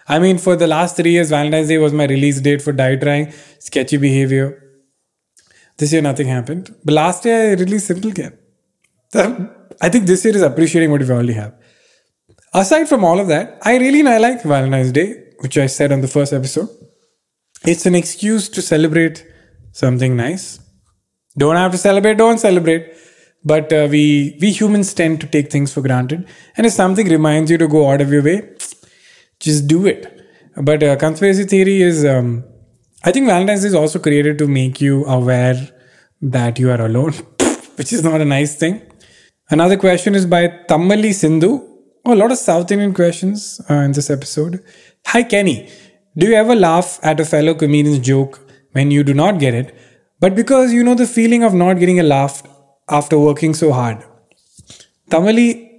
I 0.08 0.20
mean, 0.20 0.38
for 0.38 0.56
the 0.56 0.68
last 0.68 0.96
three 0.96 1.12
years, 1.12 1.30
Valentine's 1.30 1.70
Day 1.70 1.80
was 1.80 1.92
my 1.92 2.06
release 2.06 2.40
date 2.40 2.62
for 2.62 2.72
Die 2.72 2.98
Trying, 2.98 3.34
Sketchy 3.60 3.98
Behavior. 3.98 4.61
This 5.82 5.94
year 5.94 6.02
nothing 6.04 6.28
happened. 6.28 6.76
But 6.86 6.94
last 6.94 7.26
year 7.26 7.38
I 7.50 7.54
released 7.62 7.88
Simple 7.88 8.12
Ken. 8.12 8.38
I 9.86 9.90
think 9.90 10.06
this 10.06 10.24
year 10.24 10.36
is 10.36 10.44
appreciating 10.44 10.92
what 10.92 11.02
we 11.02 11.10
already 11.10 11.34
have. 11.34 11.56
Aside 12.54 12.88
from 12.88 13.04
all 13.04 13.20
of 13.20 13.28
that, 13.30 13.58
I 13.64 13.78
really 13.78 14.08
I 14.08 14.20
like 14.20 14.44
Valentine's 14.44 14.92
Day, 14.92 15.08
which 15.40 15.58
I 15.58 15.66
said 15.66 15.92
on 15.92 16.02
the 16.02 16.08
first 16.08 16.34
episode. 16.34 16.70
It's 17.66 17.88
an 17.88 17.96
excuse 17.96 18.48
to 18.50 18.62
celebrate 18.62 19.26
something 19.72 20.16
nice. 20.16 20.60
Don't 21.36 21.56
have 21.56 21.72
to 21.72 21.80
celebrate, 21.80 22.18
don't 22.18 22.38
celebrate. 22.38 22.94
But 23.44 23.74
uh, 23.74 23.88
we 23.90 24.38
we 24.40 24.52
humans 24.52 24.94
tend 24.94 25.20
to 25.22 25.28
take 25.36 25.52
things 25.52 25.74
for 25.74 25.82
granted, 25.82 26.28
and 26.56 26.68
if 26.68 26.74
something 26.74 27.08
reminds 27.10 27.50
you 27.50 27.58
to 27.58 27.68
go 27.68 27.90
out 27.90 28.02
of 28.02 28.12
your 28.12 28.22
way, 28.22 28.38
just 29.40 29.68
do 29.68 29.88
it. 29.88 30.06
But 30.56 30.84
uh, 30.84 30.96
conspiracy 30.98 31.46
theory 31.46 31.82
is 31.82 32.06
um, 32.06 32.44
I 33.03 33.12
think 33.12 33.25
Valentine's 33.25 33.62
Day 33.63 33.70
is 33.70 33.74
also 33.74 33.98
created 33.98 34.38
to 34.38 34.48
make 34.48 34.79
you 34.79 35.05
aware 35.05 35.70
that 36.22 36.60
you 36.60 36.70
are 36.70 36.79
alone, 36.81 37.13
which 37.75 37.91
is 37.91 38.03
not 38.03 38.22
a 38.22 38.25
nice 38.25 38.55
thing. 38.55 38.79
Another 39.50 39.75
question 39.75 40.13
is 40.13 40.27
by 40.27 40.48
Tammali 40.70 41.12
Sindhu. 41.12 41.67
Oh, 42.05 42.13
a 42.13 42.15
lot 42.15 42.31
of 42.31 42.38
South 42.38 42.72
Indian 42.72 42.93
questions 42.93 43.60
uh, 43.70 43.74
in 43.74 43.93
this 43.93 44.12
episode. 44.12 44.63
Hi, 45.08 45.24
Kenny. 45.24 45.67
Do 46.15 46.27
you 46.27 46.36
ever 46.36 46.55
laugh 46.55 47.00
at 47.01 47.20
a 47.20 47.25
fellow 47.25 47.55
comedian's 47.55 48.00
joke 48.00 48.39
when 48.74 48.91
you 48.91 49.03
do 49.03 49.15
not 49.15 49.39
get 49.39 49.55
it? 49.55 49.75
But 50.20 50.36
because 50.36 50.72
you 50.72 50.84
know 50.84 50.93
the 50.93 51.08
feeling 51.08 51.43
of 51.43 51.55
not 51.55 51.79
getting 51.79 52.00
a 52.00 52.03
laugh 52.03 52.43
after 52.88 53.17
working 53.17 53.55
so 53.55 53.72
hard. 53.72 54.03
Tamali 55.10 55.72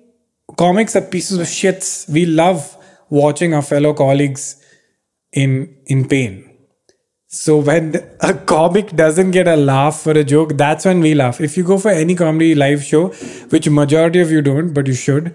comics 0.57 0.97
are 0.97 1.03
pieces 1.03 1.39
of 1.39 1.47
shits. 1.47 2.09
We 2.13 2.27
love 2.27 2.77
watching 3.11 3.55
our 3.55 3.63
fellow 3.63 3.95
colleagues 3.95 4.57
in 5.33 5.77
in 5.87 6.09
pain. 6.09 6.52
So 7.35 7.57
when 7.57 7.95
a 8.21 8.35
comic 8.35 8.95
doesn't 8.95 9.31
get 9.31 9.49
a 9.49 9.57
laugh 9.57 10.01
for 10.03 10.11
a 10.11 10.23
joke, 10.23 10.59
that's 10.59 10.85
when 10.85 11.01
we 11.01 11.15
laugh. 11.15 11.41
If 11.41 11.57
you 11.57 11.65
go 11.65 11.79
for 11.79 11.91
any 11.91 12.15
comedy 12.15 12.55
live 12.55 12.85
show, 12.85 13.09
which 13.49 13.71
majority 13.71 14.21
of 14.21 14.31
you 14.31 14.43
don't, 14.43 14.75
but 14.75 14.87
you 14.87 14.93
should, 14.93 15.35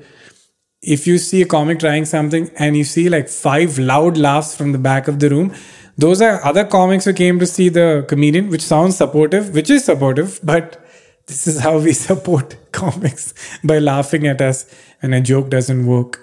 if 0.84 1.08
you 1.08 1.18
see 1.18 1.42
a 1.42 1.48
comic 1.48 1.80
trying 1.80 2.06
something 2.06 2.51
and 2.60 2.77
you 2.77 2.84
see 2.84 3.10
like 3.10 3.27
five 3.27 3.80
loud 3.80 4.16
laughs 4.16 4.56
from 4.56 4.74
the 4.74 4.77
back 4.77 5.08
of 5.08 5.18
the 5.18 5.32
room, 5.32 5.56
those 5.98 6.22
are 6.22 6.46
other 6.46 6.63
comics 6.63 7.06
who 7.06 7.13
came 7.13 7.39
to 7.39 7.48
see 7.48 7.68
the 7.68 8.06
comedian, 8.08 8.50
which 8.50 8.62
sounds 8.62 8.96
supportive, 8.96 9.56
which 9.56 9.72
is 9.72 9.84
supportive, 9.84 10.39
but 10.44 10.80
this 11.25 11.48
is 11.48 11.62
how 11.62 11.80
we 11.80 11.94
support 12.08 12.58
comics 12.74 13.34
by 13.63 13.80
laughing 13.80 14.27
at 14.27 14.39
us 14.39 14.72
when 15.00 15.13
a 15.13 15.22
joke 15.22 15.50
doesn't 15.50 15.88
work. 15.88 16.20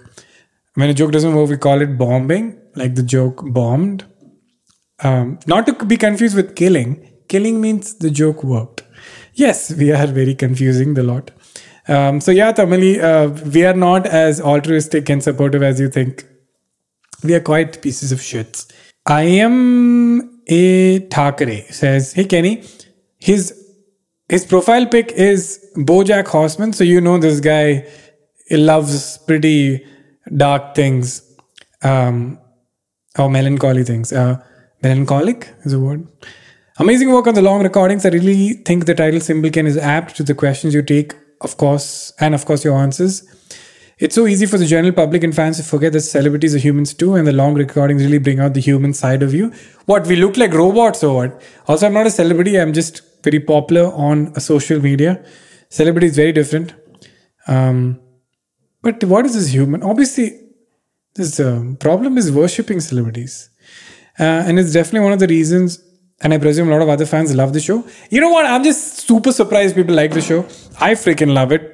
When 0.74 0.88
a 0.88 0.94
joke 0.94 1.10
doesn't 1.10 1.34
work, 1.34 1.50
we 1.50 1.56
call 1.56 1.80
it 1.82 1.98
bombing, 1.98 2.60
like 2.76 2.94
the 2.94 3.02
joke 3.02 3.42
bombed. 3.52 4.04
Um, 5.04 5.38
not 5.46 5.66
to 5.66 5.84
be 5.84 5.96
confused 5.96 6.34
with 6.34 6.56
killing. 6.56 7.08
Killing 7.28 7.60
means 7.60 7.94
the 7.96 8.10
joke 8.10 8.42
worked. 8.42 8.82
Yes, 9.34 9.72
we 9.74 9.92
are 9.92 10.06
very 10.06 10.34
confusing 10.34 10.94
the 10.94 11.02
lot. 11.02 11.30
Um, 11.86 12.20
so 12.20 12.30
yeah, 12.30 12.52
Tamali, 12.52 13.02
uh, 13.02 13.28
we 13.50 13.64
are 13.64 13.74
not 13.74 14.06
as 14.06 14.40
altruistic 14.40 15.08
and 15.10 15.22
supportive 15.22 15.62
as 15.62 15.78
you 15.78 15.88
think. 15.88 16.24
We 17.22 17.34
are 17.34 17.40
quite 17.40 17.82
pieces 17.82 18.12
of 18.12 18.20
shits. 18.20 18.72
I 19.06 19.22
am 19.22 20.40
a 20.46 21.00
Thakare 21.08 21.72
says, 21.72 22.12
"Hey 22.12 22.24
Kenny, 22.24 22.62
his 23.18 23.52
his 24.28 24.46
profile 24.46 24.86
pic 24.86 25.12
is 25.12 25.60
BoJack 25.76 26.26
Horseman, 26.28 26.72
so 26.72 26.84
you 26.84 27.00
know 27.00 27.18
this 27.18 27.40
guy 27.40 27.86
loves 28.50 29.18
pretty 29.18 29.84
dark 30.36 30.74
things, 30.74 31.22
um, 31.82 32.38
or 33.18 33.28
melancholy 33.30 33.84
things. 33.84 34.12
Uh, 34.12 34.42
melancholic 34.84 35.48
is 35.64 35.72
a 35.72 35.80
word. 35.80 36.06
Amazing 36.78 37.10
work 37.12 37.26
on 37.26 37.34
the 37.34 37.42
long 37.42 37.62
recordings. 37.62 38.04
I 38.04 38.10
really 38.10 38.54
think 38.68 38.86
the 38.86 38.94
title 38.94 39.20
symbol 39.20 39.48
is 39.58 39.76
apt 39.76 40.16
to 40.16 40.22
the 40.22 40.34
questions 40.34 40.74
you 40.74 40.82
take, 40.82 41.14
of 41.40 41.56
course, 41.56 42.12
and 42.20 42.34
of 42.34 42.44
course 42.44 42.64
your 42.64 42.76
answers. 42.76 43.22
It's 43.98 44.16
so 44.16 44.26
easy 44.26 44.46
for 44.46 44.58
the 44.58 44.66
general 44.66 44.92
public 44.92 45.22
and 45.22 45.34
fans 45.34 45.56
to 45.58 45.62
forget 45.62 45.92
that 45.92 46.00
celebrities 46.00 46.54
are 46.54 46.58
humans 46.58 46.92
too, 46.92 47.14
and 47.14 47.28
the 47.28 47.32
long 47.32 47.54
recordings 47.54 48.02
really 48.02 48.18
bring 48.18 48.40
out 48.40 48.54
the 48.54 48.60
human 48.60 48.92
side 48.92 49.22
of 49.22 49.32
you. 49.32 49.52
What 49.86 50.08
we 50.08 50.16
look 50.16 50.36
like 50.36 50.52
robots 50.52 51.04
or 51.04 51.14
what? 51.14 51.42
Also, 51.68 51.86
I'm 51.86 51.94
not 51.94 52.08
a 52.08 52.10
celebrity. 52.10 52.60
I'm 52.60 52.72
just 52.72 53.02
very 53.22 53.38
popular 53.38 53.92
on 53.92 54.32
a 54.34 54.40
social 54.40 54.80
media. 54.80 55.24
Celebrity 55.68 56.08
is 56.08 56.16
very 56.16 56.32
different. 56.32 56.74
Um, 57.46 58.00
but 58.82 59.02
what 59.04 59.24
is 59.26 59.34
this 59.34 59.54
human? 59.54 59.82
Obviously, 59.84 60.40
this 61.14 61.38
uh, 61.38 61.62
problem 61.78 62.18
is 62.18 62.32
worshipping 62.32 62.80
celebrities. 62.80 63.48
Uh, 64.18 64.22
and 64.46 64.58
it's 64.58 64.72
definitely 64.72 65.00
one 65.00 65.12
of 65.12 65.18
the 65.18 65.26
reasons, 65.26 65.82
and 66.22 66.32
I 66.32 66.38
presume 66.38 66.68
a 66.68 66.70
lot 66.70 66.82
of 66.82 66.88
other 66.88 67.06
fans 67.06 67.34
love 67.34 67.52
the 67.52 67.60
show. 67.60 67.84
You 68.10 68.20
know 68.20 68.30
what? 68.30 68.46
I'm 68.46 68.62
just 68.62 69.00
super 69.06 69.32
surprised 69.32 69.74
people 69.74 69.94
like 69.94 70.12
the 70.12 70.20
show. 70.20 70.40
I 70.80 70.92
freaking 70.92 71.32
love 71.34 71.52
it. 71.52 71.70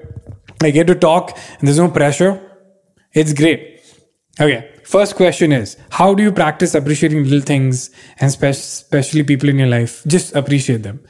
I 0.63 0.71
get 0.71 0.87
to 0.87 0.95
talk, 0.95 1.37
and 1.59 1.69
there's 1.69 1.79
no 1.79 1.91
pressure. 1.91 2.41
It's 3.13 3.33
great. 3.33 3.83
Okay, 4.41 4.71
first 4.85 5.17
question 5.17 5.53
is 5.53 5.77
How 5.91 6.15
do 6.15 6.23
you 6.23 6.33
practice 6.33 6.75
appreciating 6.75 7.25
little 7.25 7.41
things 7.41 7.91
and 8.19 8.31
spe- 8.31 8.45
especially 8.45 9.23
people 9.23 9.49
in 9.49 9.59
your 9.59 9.69
life? 9.69 10.03
Just 10.07 10.35
appreciate 10.35 10.83
them. 10.83 11.01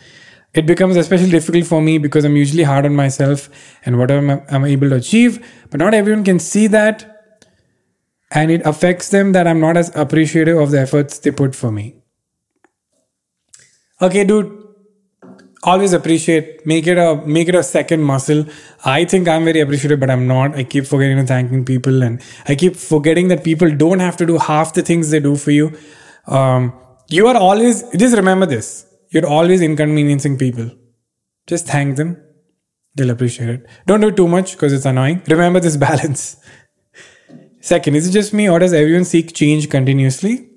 It 0.53 0.67
becomes 0.67 0.97
especially 0.97 1.31
difficult 1.31 1.67
for 1.67 1.81
me 1.81 1.99
because 1.99 2.25
I'm 2.25 2.37
usually 2.37 2.65
hard 2.65 2.85
on 2.85 2.97
myself 2.97 3.49
and 3.87 3.99
whatever 3.99 4.33
I'm, 4.33 4.43
I'm 4.49 4.65
able 4.65 4.89
to 4.91 4.97
achieve, 4.97 5.47
but 5.71 5.79
not 5.79 5.95
everyone 5.95 6.25
can 6.25 6.41
see 6.41 6.67
that 6.69 7.20
and 8.31 8.51
it 8.51 8.65
affects 8.65 9.09
them 9.11 9.33
that 9.33 9.47
I'm 9.47 9.61
not 9.61 9.77
as 9.77 9.95
appreciative 9.97 10.59
of 10.59 10.71
the 10.71 10.81
efforts 10.81 11.19
they 11.19 11.31
put 11.31 11.55
for 11.55 11.71
me. 11.73 11.97
Okay, 14.01 14.25
dude. 14.25 14.57
Always 15.63 15.93
appreciate. 15.93 16.65
Make 16.67 16.87
it 16.87 16.97
a 16.97 17.17
make 17.27 17.49
it 17.49 17.55
a 17.55 17.63
second 17.63 18.03
muscle. 18.03 18.47
I 18.83 19.05
think 19.05 19.29
I'm 19.29 19.45
very 19.45 19.61
appreciative, 19.61 20.01
but 20.01 20.09
I'm 20.09 20.27
not. 20.27 20.55
I 20.55 20.65
keep 20.65 20.87
forgetting 20.87 21.19
to 21.19 21.27
thanking 21.27 21.67
people, 21.67 22.03
and 22.03 22.23
I 22.49 22.55
keep 22.55 22.77
forgetting 22.77 23.29
that 23.29 23.45
people 23.45 23.71
don't 23.77 24.01
have 24.01 24.17
to 24.19 24.27
do 24.27 24.39
half 24.39 24.73
the 24.73 24.83
things 24.83 25.11
they 25.11 25.21
do 25.21 25.37
for 25.37 25.51
you. 25.51 25.77
Um, 26.27 26.73
you 27.09 27.27
are 27.27 27.37
always 27.37 27.83
just 27.95 28.17
remember 28.17 28.47
this. 28.47 28.87
You're 29.11 29.27
always 29.27 29.61
inconveniencing 29.61 30.39
people. 30.39 30.71
Just 31.47 31.67
thank 31.67 31.97
them. 31.97 32.17
They'll 32.95 33.11
appreciate 33.11 33.51
it. 33.51 33.67
Don't 33.87 34.01
do 34.01 34.11
too 34.11 34.29
much 34.29 34.53
because 34.53 34.73
it's 34.73 34.87
annoying. 34.87 35.23
Remember 35.29 35.61
this 35.61 35.77
balance. 35.89 36.37
Second, 37.61 37.95
is 37.95 38.09
it 38.09 38.13
just 38.13 38.33
me 38.33 38.49
or 38.49 38.59
does 38.59 38.73
everyone 38.73 39.05
seek 39.05 39.35
change 39.35 39.69
continuously? 39.69 40.49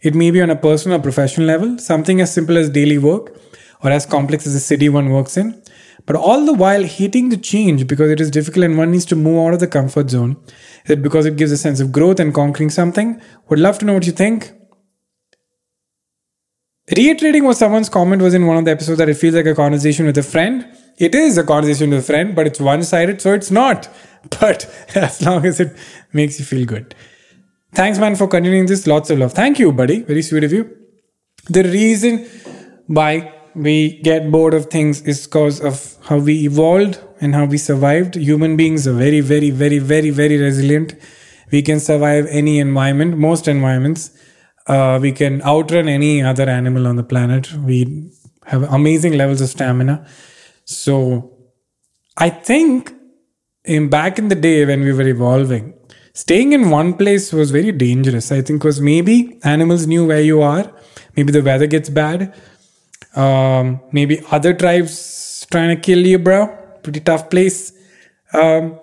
It 0.00 0.14
may 0.14 0.30
be 0.30 0.40
on 0.40 0.50
a 0.50 0.56
personal 0.56 0.98
or 0.98 1.02
professional 1.02 1.46
level, 1.46 1.78
something 1.78 2.20
as 2.20 2.32
simple 2.32 2.56
as 2.56 2.70
daily 2.70 2.98
work 2.98 3.36
or 3.82 3.90
as 3.90 4.06
complex 4.06 4.46
as 4.46 4.54
the 4.54 4.60
city 4.60 4.88
one 4.88 5.10
works 5.10 5.36
in, 5.36 5.62
but 6.06 6.16
all 6.16 6.44
the 6.46 6.54
while 6.54 6.84
hating 6.84 7.28
the 7.28 7.36
change 7.36 7.86
because 7.86 8.10
it 8.10 8.20
is 8.20 8.30
difficult 8.30 8.64
and 8.64 8.78
one 8.78 8.90
needs 8.90 9.04
to 9.04 9.16
move 9.16 9.46
out 9.46 9.54
of 9.54 9.60
the 9.60 9.66
comfort 9.66 10.10
zone. 10.10 10.36
Is 10.84 10.92
it 10.92 11.02
because 11.02 11.26
it 11.26 11.36
gives 11.36 11.52
a 11.52 11.56
sense 11.56 11.80
of 11.80 11.92
growth 11.92 12.18
and 12.18 12.34
conquering 12.34 12.70
something? 12.70 13.20
Would 13.48 13.58
love 13.58 13.78
to 13.80 13.84
know 13.84 13.94
what 13.94 14.06
you 14.06 14.12
think. 14.12 14.52
Reiterating 16.96 17.44
what 17.44 17.56
someone's 17.56 17.88
comment 17.88 18.22
was 18.22 18.34
in 18.34 18.46
one 18.46 18.56
of 18.56 18.64
the 18.64 18.70
episodes 18.70 18.98
that 18.98 19.08
it 19.08 19.14
feels 19.14 19.34
like 19.34 19.46
a 19.46 19.54
conversation 19.54 20.06
with 20.06 20.18
a 20.18 20.22
friend. 20.22 20.66
It 21.02 21.16
is 21.16 21.36
a 21.36 21.42
conversation 21.42 21.90
with 21.90 21.98
a 21.98 22.02
friend, 22.02 22.34
but 22.36 22.46
it's 22.46 22.60
one 22.60 22.84
sided, 22.84 23.20
so 23.20 23.32
it's 23.34 23.50
not. 23.50 23.88
But 24.40 24.66
as 24.94 25.20
long 25.26 25.44
as 25.44 25.58
it 25.58 25.76
makes 26.12 26.38
you 26.38 26.44
feel 26.44 26.64
good. 26.64 26.94
Thanks, 27.74 27.98
man, 27.98 28.14
for 28.14 28.28
continuing 28.28 28.66
this. 28.66 28.86
Lots 28.86 29.10
of 29.10 29.18
love. 29.18 29.32
Thank 29.32 29.58
you, 29.58 29.72
buddy. 29.72 30.02
Very 30.02 30.22
sweet 30.22 30.44
of 30.44 30.52
you. 30.52 30.62
The 31.48 31.64
reason 31.64 32.24
why 32.86 33.34
we 33.56 34.00
get 34.02 34.30
bored 34.30 34.54
of 34.54 34.66
things 34.66 35.02
is 35.02 35.26
because 35.26 35.60
of 35.60 35.96
how 36.08 36.18
we 36.18 36.44
evolved 36.44 37.00
and 37.20 37.34
how 37.34 37.46
we 37.46 37.58
survived. 37.58 38.14
Human 38.14 38.56
beings 38.56 38.86
are 38.86 38.92
very, 38.92 39.20
very, 39.20 39.50
very, 39.50 39.80
very, 39.80 40.10
very 40.10 40.36
resilient. 40.36 40.94
We 41.50 41.62
can 41.62 41.80
survive 41.80 42.26
any 42.30 42.60
environment, 42.60 43.18
most 43.18 43.48
environments. 43.48 44.10
Uh, 44.68 45.00
we 45.02 45.10
can 45.10 45.42
outrun 45.42 45.88
any 45.88 46.22
other 46.22 46.48
animal 46.48 46.86
on 46.86 46.94
the 46.94 47.02
planet. 47.02 47.52
We 47.54 48.10
have 48.46 48.62
amazing 48.72 49.14
levels 49.14 49.40
of 49.40 49.48
stamina. 49.48 50.06
So 50.76 51.36
I 52.16 52.30
think 52.30 52.92
in 53.64 53.88
back 53.88 54.18
in 54.18 54.28
the 54.28 54.34
day 54.34 54.64
when 54.64 54.80
we 54.82 54.92
were 54.92 55.06
evolving, 55.06 55.74
staying 56.14 56.52
in 56.52 56.70
one 56.70 56.94
place 56.94 57.32
was 57.32 57.50
very 57.50 57.72
dangerous. 57.72 58.32
I 58.32 58.42
think 58.42 58.60
because 58.60 58.80
maybe 58.80 59.38
animals 59.44 59.86
knew 59.86 60.06
where 60.06 60.20
you 60.20 60.42
are. 60.42 60.72
Maybe 61.16 61.32
the 61.32 61.42
weather 61.42 61.66
gets 61.66 61.88
bad. 61.88 62.34
Um, 63.14 63.80
maybe 63.92 64.22
other 64.30 64.54
tribes 64.54 65.46
trying 65.50 65.76
to 65.76 65.80
kill 65.80 65.98
you, 65.98 66.18
bro. 66.18 66.46
Pretty 66.82 67.00
tough 67.00 67.28
place. 67.30 67.72
Um, 68.32 68.78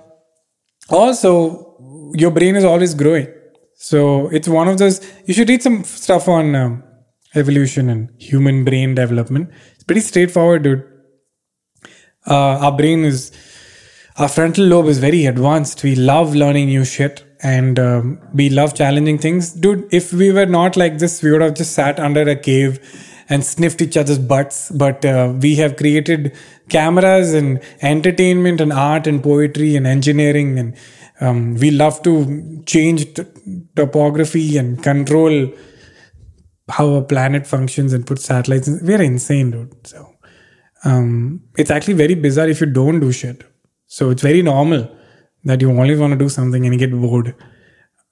also, 0.89 2.13
your 2.15 2.31
brain 2.31 2.55
is 2.55 2.63
always 2.63 2.93
growing. 2.93 3.27
So 3.75 4.27
it's 4.29 4.47
one 4.47 4.67
of 4.67 4.77
those. 4.77 5.01
You 5.25 5.33
should 5.33 5.49
read 5.49 5.63
some 5.63 5.83
stuff 5.83 6.27
on 6.27 6.55
um, 6.55 6.83
evolution 7.35 7.89
and 7.89 8.09
human 8.17 8.63
brain 8.63 8.95
development. 8.95 9.49
It's 9.73 9.83
pretty 9.83 10.01
straightforward, 10.01 10.63
dude. 10.63 10.85
Uh, 12.29 12.59
our 12.65 12.71
brain 12.77 13.03
is 13.03 13.31
our 14.17 14.27
frontal 14.27 14.65
lobe 14.65 14.87
is 14.87 14.99
very 14.99 15.25
advanced. 15.25 15.83
We 15.83 15.95
love 15.95 16.35
learning 16.35 16.67
new 16.67 16.83
shit 16.83 17.23
and 17.41 17.79
um, 17.79 18.19
we 18.33 18.49
love 18.49 18.73
challenging 18.75 19.17
things. 19.17 19.53
Dude, 19.53 19.87
if 19.93 20.11
we 20.11 20.31
were 20.31 20.45
not 20.45 20.75
like 20.75 20.97
this, 20.99 21.23
we 21.23 21.31
would 21.31 21.41
have 21.41 21.53
just 21.53 21.71
sat 21.71 21.99
under 21.99 22.21
a 22.21 22.35
cave 22.35 22.79
and 23.29 23.45
sniffed 23.45 23.81
each 23.81 23.95
other's 23.95 24.19
butts. 24.19 24.71
But 24.71 25.05
uh, 25.05 25.33
we 25.39 25.55
have 25.55 25.77
created 25.77 26.35
cameras 26.67 27.33
and 27.33 27.61
entertainment 27.81 28.59
and 28.59 28.73
art 28.73 29.07
and 29.07 29.23
poetry 29.23 29.75
and 29.77 29.87
engineering. 29.87 30.59
And 30.59 30.75
um, 31.21 31.55
we 31.55 31.71
love 31.71 32.03
to 32.03 32.61
change 32.65 33.13
t- 33.13 33.23
topography 33.75 34.57
and 34.57 34.83
control 34.83 35.49
how 36.67 36.89
a 36.95 37.01
planet 37.01 37.47
functions 37.47 37.93
and 37.93 38.05
put 38.05 38.19
satellites. 38.19 38.67
in- 38.67 38.79
We're 38.85 39.01
insane, 39.01 39.51
dude. 39.51 39.87
So 39.87 40.13
um, 40.83 41.43
it's 41.57 41.71
actually 41.71 41.95
very 41.95 42.15
bizarre 42.15 42.47
if 42.47 42.61
you 42.61 42.67
don't 42.67 42.99
do 42.99 43.11
shit. 43.11 43.43
So 43.87 44.11
it's 44.11 44.21
very 44.21 44.41
normal 44.41 44.95
that 45.43 45.61
you 45.61 45.69
always 45.69 45.99
want 45.99 46.11
to 46.11 46.19
do 46.19 46.29
something 46.29 46.65
and 46.65 46.73
you 46.73 46.79
get 46.79 46.91
bored. 46.91 47.35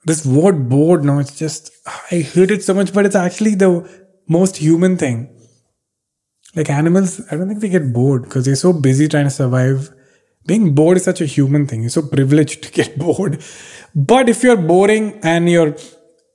This 0.05 0.25
word 0.25 0.69
bored, 0.69 1.03
no, 1.03 1.19
it's 1.19 1.37
just, 1.37 1.71
I 2.11 2.19
hate 2.19 2.51
it 2.51 2.63
so 2.63 2.73
much, 2.73 2.93
but 2.93 3.05
it's 3.05 3.15
actually 3.15 3.55
the 3.55 3.89
most 4.27 4.57
human 4.57 4.97
thing. 4.97 5.33
Like 6.55 6.69
animals, 6.69 7.21
I 7.29 7.35
don't 7.35 7.47
think 7.47 7.59
they 7.59 7.69
get 7.69 7.93
bored 7.93 8.23
because 8.23 8.45
they're 8.45 8.55
so 8.55 8.73
busy 8.73 9.07
trying 9.07 9.25
to 9.25 9.29
survive. 9.29 9.89
Being 10.45 10.73
bored 10.73 10.97
is 10.97 11.03
such 11.03 11.21
a 11.21 11.25
human 11.25 11.67
thing. 11.67 11.81
You're 11.81 11.89
so 11.89 12.01
privileged 12.01 12.63
to 12.63 12.71
get 12.71 12.97
bored. 12.97 13.43
But 13.93 14.29
if 14.29 14.43
you're 14.43 14.57
boring 14.57 15.19
and 15.23 15.49
you're, 15.49 15.75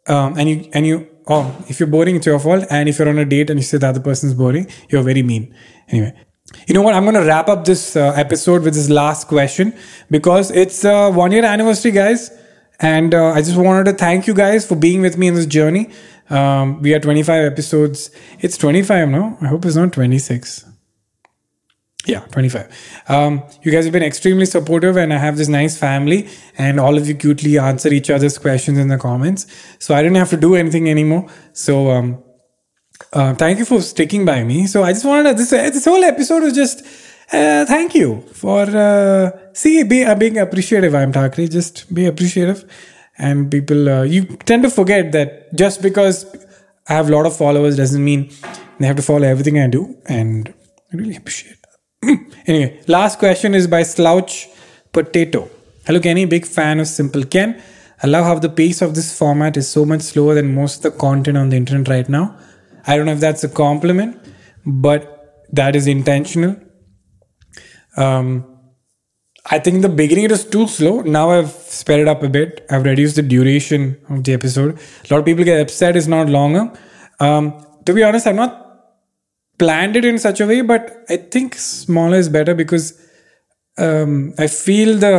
um, 0.07 0.39
and 0.39 0.49
you, 0.49 0.71
and 0.73 0.87
you, 0.87 1.09
oh, 1.27 1.65
if 1.69 1.81
you're 1.81 1.89
boring, 1.89 2.17
it's 2.17 2.27
your 2.27 2.39
fault. 2.39 2.65
And 2.71 2.89
if 2.89 2.99
you're 2.99 3.09
on 3.09 3.19
a 3.19 3.25
date 3.25 3.51
and 3.51 3.59
you 3.59 3.65
say 3.65 3.79
the 3.79 3.89
other 3.89 4.01
person's 4.01 4.35
boring, 4.35 4.67
you're 4.89 5.03
very 5.03 5.23
mean. 5.23 5.55
Anyway, 5.89 6.15
you 6.67 6.75
know 6.75 6.83
what? 6.83 6.95
I'm 6.95 7.05
going 7.05 7.15
to 7.15 7.25
wrap 7.25 7.49
up 7.49 7.65
this 7.65 7.97
uh, 7.97 8.13
episode 8.17 8.63
with 8.63 8.75
this 8.75 8.91
last 8.91 9.29
question 9.29 9.75
because 10.11 10.51
it's 10.51 10.85
a 10.85 11.11
one 11.11 11.33
year 11.33 11.45
anniversary, 11.45 11.93
guys. 11.93 12.31
And 12.81 13.15
uh, 13.15 13.29
I 13.31 13.43
just 13.43 13.57
wanted 13.57 13.85
to 13.85 13.93
thank 13.93 14.27
you 14.27 14.35
guys 14.35 14.67
for 14.67 14.75
being 14.75 15.03
with 15.03 15.17
me 15.17 15.29
in 15.29 15.35
this 15.35 15.47
journey. 15.47 15.91
Um, 16.31 16.83
we 16.83 16.95
are 16.95 17.01
25 17.01 17.53
episodes. 17.53 18.11
It's 18.41 18.57
25 18.57 19.09
now. 19.09 19.39
I 19.41 19.47
hope 19.47 19.65
it's 19.65 19.77
not 19.77 19.93
26. 19.93 20.72
Yeah, 22.05 22.21
25. 22.21 23.05
Um, 23.09 23.45
you 23.63 23.71
guys 23.71 23.85
have 23.85 23.93
been 23.93 24.03
extremely 24.03 24.47
supportive, 24.47 24.97
and 24.97 25.13
I 25.13 25.19
have 25.19 25.37
this 25.37 25.49
nice 25.49 25.79
family, 25.79 26.29
and 26.59 26.81
all 26.81 26.99
of 26.99 27.07
you 27.07 27.15
cutely 27.15 27.59
answer 27.59 27.93
each 27.93 28.11
other's 28.11 28.39
questions 28.39 28.77
in 28.77 28.89
the 28.89 28.99
comments. 28.99 29.47
So 29.79 29.95
I 29.95 30.03
didn't 30.03 30.17
have 30.17 30.31
to 30.31 30.37
do 30.37 30.57
anything 30.57 30.91
anymore. 30.91 31.29
So 31.53 31.91
um, 31.91 32.25
uh, 33.13 33.35
thank 33.35 33.61
you 33.61 33.65
for 33.65 33.81
sticking 33.81 34.25
by 34.25 34.43
me. 34.43 34.67
So 34.67 34.83
I 34.83 34.93
just 34.93 35.05
wanted 35.05 35.31
to, 35.31 35.35
this 35.35 35.51
this 35.51 35.85
whole 35.85 36.03
episode 36.03 36.43
was 36.43 36.55
just 36.55 36.85
uh, 37.33 37.65
thank 37.67 37.95
you 37.95 38.23
for 38.33 38.63
uh, 38.63 39.31
see 39.53 39.83
be 39.85 40.05
uh, 40.05 40.15
being 40.17 40.39
appreciative. 40.39 40.95
I'm 40.95 41.13
Thackeray. 41.13 41.49
Just 41.49 41.93
be 41.95 42.07
appreciative, 42.07 42.65
and 43.17 43.51
people 43.51 43.89
uh, 43.89 44.03
you 44.03 44.25
tend 44.25 44.65
to 44.65 44.71
forget 44.71 45.13
that 45.13 45.55
just 45.55 45.83
because 45.83 46.27
I 46.89 46.95
have 46.95 47.09
a 47.09 47.13
lot 47.13 47.27
of 47.27 47.37
followers 47.37 47.77
doesn't 47.77 48.05
mean 48.05 48.31
they 48.81 48.87
have 48.87 48.97
to 48.97 49.03
follow 49.03 49.23
everything 49.23 49.59
I 49.59 49.69
do, 49.69 49.97
and 50.07 50.53
I 50.93 50.97
really 50.97 51.17
appreciate. 51.17 51.62
Anyway, 52.47 52.81
last 52.89 53.19
question 53.19 53.55
is 53.55 53.67
by 53.67 53.83
Slouch 53.83 54.49
Potato. 54.93 55.49
Hello, 55.87 56.01
Kenny. 56.01 56.25
Big 56.25 56.47
fan 56.47 56.81
of 56.81 56.89
Simple 56.89 57.25
Ken. 57.25 57.63
I 58.03 58.09
love 58.09 58.25
how 58.25 58.39
the 58.39 58.49
pace 58.49 58.83
of 58.83 58.95
this 58.95 59.17
format 59.17 59.57
is 59.57 59.69
so 59.69 59.85
much 59.85 60.03
slower 60.03 60.35
than 60.35 60.55
most 60.55 60.85
of 60.85 60.93
the 60.93 60.99
content 60.99 61.37
on 61.37 61.51
the 61.51 61.57
internet 61.57 61.89
right 61.89 62.09
now. 62.09 62.37
I 62.87 62.97
don't 62.97 63.07
know 63.07 63.13
if 63.13 63.21
that's 63.21 63.45
a 63.45 63.49
compliment, 63.49 64.19
but 64.67 65.45
that 65.53 65.77
is 65.77 65.87
intentional. 65.87 66.57
Um, 67.97 68.49
I 69.47 69.59
think 69.59 69.77
in 69.77 69.81
the 69.83 69.89
beginning 69.89 70.25
it 70.25 70.31
was 70.31 70.45
too 70.45 70.67
slow. 70.67 71.03
Now 71.03 71.31
I've 71.31 71.51
sped 71.51 72.01
it 72.01 72.09
up 72.09 72.23
a 72.23 72.29
bit. 72.29 72.67
I've 72.71 72.85
reduced 72.85 73.17
the 73.17 73.23
duration 73.23 74.01
of 74.09 74.25
the 74.25 74.33
episode. 74.33 74.79
A 75.09 75.15
lot 75.15 75.21
of 75.21 75.25
people 75.25 75.45
get 75.45 75.61
upset 75.61 75.97
it's 75.97 76.07
not 76.07 76.29
longer. 76.29 76.73
Um, 77.21 77.65
to 77.85 77.93
be 77.93 78.03
honest, 78.03 78.27
I'm 78.27 78.37
not 78.37 78.62
planned 79.63 79.97
it 79.97 80.05
in 80.05 80.19
such 80.19 80.41
a 80.41 80.47
way, 80.47 80.61
but 80.61 81.05
I 81.09 81.17
think 81.17 81.55
smaller 81.55 82.17
is 82.17 82.29
better 82.29 82.55
because 82.55 82.87
um, 83.79 84.35
I 84.39 84.49
feel 84.49 84.99
the 84.99 85.15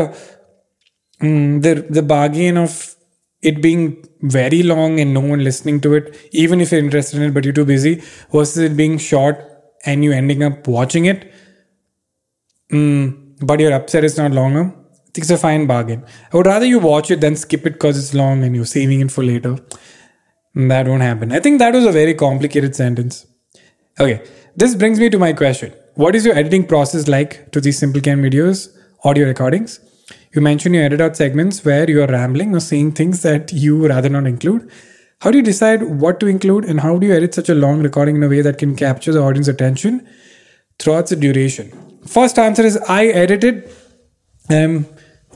mm, 1.21 1.61
the 1.65 1.73
the 1.97 2.03
bargain 2.13 2.57
of 2.57 2.95
it 3.41 3.61
being 3.61 3.85
very 4.21 4.61
long 4.63 4.99
and 4.99 5.13
no 5.13 5.21
one 5.21 5.43
listening 5.43 5.79
to 5.85 5.93
it, 5.93 6.15
even 6.43 6.61
if 6.61 6.71
you're 6.71 6.83
interested 6.87 7.21
in 7.21 7.29
it 7.29 7.33
but 7.33 7.45
you're 7.45 7.59
too 7.61 7.65
busy, 7.65 7.95
versus 8.31 8.57
it 8.69 8.77
being 8.77 8.97
short 8.97 9.41
and 9.85 10.03
you 10.03 10.11
ending 10.11 10.43
up 10.43 10.67
watching 10.67 11.05
it, 11.05 11.25
mm, 12.71 13.03
but 13.41 13.59
you're 13.59 13.73
upset 13.73 14.03
it's 14.03 14.17
not 14.17 14.31
longer. 14.31 14.63
I 14.63 15.09
think 15.13 15.25
it's 15.25 15.29
a 15.29 15.37
fine 15.37 15.67
bargain. 15.67 16.05
I 16.31 16.37
would 16.37 16.47
rather 16.47 16.65
you 16.65 16.79
watch 16.79 17.11
it 17.11 17.21
than 17.21 17.35
skip 17.35 17.65
it 17.65 17.73
because 17.73 17.97
it's 17.97 18.13
long 18.13 18.43
and 18.43 18.55
you're 18.55 18.65
saving 18.65 19.01
it 19.01 19.11
for 19.11 19.23
later. 19.23 19.57
That 20.55 20.87
won't 20.87 21.01
happen. 21.01 21.31
I 21.31 21.39
think 21.39 21.59
that 21.59 21.73
was 21.73 21.85
a 21.85 21.91
very 21.91 22.13
complicated 22.13 22.75
sentence. 22.75 23.25
Okay, 23.99 24.25
this 24.55 24.73
brings 24.73 24.99
me 24.99 25.07
to 25.11 25.19
my 25.19 25.33
question. 25.33 25.71
What 25.93 26.15
is 26.15 26.25
your 26.25 26.35
editing 26.35 26.65
process 26.65 27.07
like 27.07 27.51
to 27.51 27.61
these 27.61 27.77
Simple 27.77 28.01
Ken 28.01 28.23
videos, 28.23 28.75
audio 29.03 29.27
recordings? 29.27 29.79
You 30.33 30.41
mentioned 30.41 30.73
you 30.73 30.81
edit 30.81 30.99
out 30.99 31.15
segments 31.15 31.63
where 31.63 31.87
you 31.87 32.01
are 32.01 32.07
rambling 32.07 32.55
or 32.55 32.59
saying 32.59 32.93
things 32.93 33.21
that 33.21 33.53
you 33.53 33.87
rather 33.87 34.09
not 34.09 34.25
include. 34.25 34.67
How 35.21 35.29
do 35.29 35.37
you 35.37 35.43
decide 35.43 35.83
what 35.83 36.19
to 36.21 36.25
include 36.25 36.65
and 36.65 36.79
how 36.79 36.97
do 36.97 37.05
you 37.05 37.13
edit 37.13 37.35
such 37.35 37.49
a 37.49 37.53
long 37.53 37.83
recording 37.83 38.15
in 38.15 38.23
a 38.23 38.27
way 38.27 38.41
that 38.41 38.57
can 38.57 38.75
capture 38.75 39.13
the 39.13 39.21
audience 39.21 39.47
attention 39.47 40.07
throughout 40.79 41.09
the 41.09 41.15
duration? 41.15 41.99
First 42.07 42.39
answer 42.39 42.63
is 42.63 42.77
I 42.89 43.05
edited. 43.05 43.71
Um, 44.49 44.87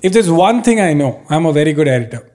if 0.01 0.13
there's 0.13 0.31
one 0.31 0.63
thing 0.63 0.81
I 0.81 0.93
know, 0.93 1.23
I'm 1.29 1.45
a 1.45 1.53
very 1.53 1.73
good 1.73 1.87
editor. 1.87 2.27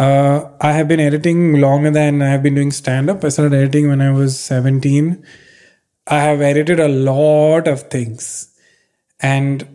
Uh, 0.00 0.50
I 0.62 0.72
have 0.72 0.88
been 0.88 0.98
editing 0.98 1.60
longer 1.60 1.90
than 1.90 2.22
I 2.22 2.28
have 2.30 2.42
been 2.42 2.54
doing 2.54 2.70
stand 2.72 3.10
up. 3.10 3.22
I 3.22 3.28
started 3.28 3.54
editing 3.54 3.86
when 3.86 4.00
I 4.00 4.10
was 4.10 4.40
17. 4.40 5.22
I 6.06 6.20
have 6.20 6.40
edited 6.40 6.80
a 6.80 6.88
lot 6.88 7.68
of 7.68 7.82
things 7.90 8.50
and 9.20 9.68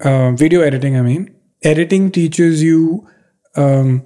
uh, 0.00 0.32
video 0.32 0.62
editing, 0.62 0.96
I 0.96 1.02
mean. 1.02 1.32
Editing 1.62 2.10
teaches 2.10 2.60
you 2.60 3.08
um, 3.54 4.04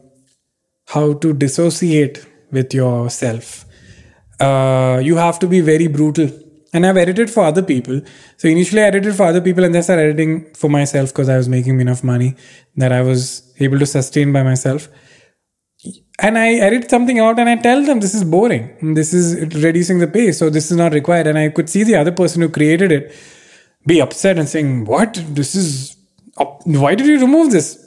how 0.88 1.14
to 1.14 1.32
dissociate 1.32 2.22
with 2.50 2.74
yourself. 2.74 3.64
Uh, 4.38 5.00
you 5.02 5.16
have 5.16 5.38
to 5.38 5.46
be 5.46 5.62
very 5.62 5.86
brutal. 5.86 6.28
And 6.74 6.84
I've 6.84 6.98
edited 6.98 7.30
for 7.30 7.44
other 7.44 7.62
people. 7.62 8.02
So 8.36 8.46
initially, 8.46 8.82
I 8.82 8.88
edited 8.88 9.14
for 9.14 9.24
other 9.24 9.40
people 9.40 9.64
and 9.64 9.74
then 9.74 9.82
started 9.82 10.02
editing 10.02 10.52
for 10.52 10.68
myself 10.68 11.14
because 11.14 11.30
I 11.30 11.38
was 11.38 11.48
making 11.48 11.80
enough 11.80 12.04
money 12.04 12.34
that 12.76 12.92
I 12.92 13.00
was 13.00 13.54
able 13.58 13.78
to 13.78 13.86
sustain 13.86 14.34
by 14.34 14.42
myself 14.42 14.90
and 16.18 16.38
I 16.38 16.54
edit 16.54 16.90
something 16.90 17.18
out 17.18 17.38
and 17.38 17.48
I 17.48 17.56
tell 17.56 17.82
them 17.84 18.00
this 18.00 18.14
is 18.14 18.24
boring. 18.24 18.94
This 18.94 19.14
is 19.14 19.54
reducing 19.62 19.98
the 19.98 20.06
pace. 20.06 20.38
So 20.38 20.50
this 20.50 20.70
is 20.70 20.76
not 20.76 20.92
required. 20.92 21.26
And 21.26 21.38
I 21.38 21.48
could 21.48 21.68
see 21.68 21.84
the 21.84 21.96
other 21.96 22.12
person 22.12 22.42
who 22.42 22.48
created 22.48 22.92
it 22.92 23.14
be 23.86 24.00
upset 24.00 24.38
and 24.38 24.48
saying, 24.48 24.84
What? 24.84 25.22
This 25.28 25.54
is, 25.54 25.96
why 26.64 26.94
did 26.94 27.06
you 27.06 27.18
remove 27.18 27.50
this? 27.50 27.78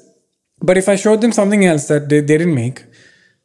But 0.61 0.77
if 0.77 0.89
I 0.89 0.95
showed 0.95 1.21
them 1.21 1.31
something 1.31 1.65
else 1.65 1.87
that 1.87 2.09
they, 2.09 2.21
they 2.21 2.37
didn't 2.37 2.55
make, 2.55 2.83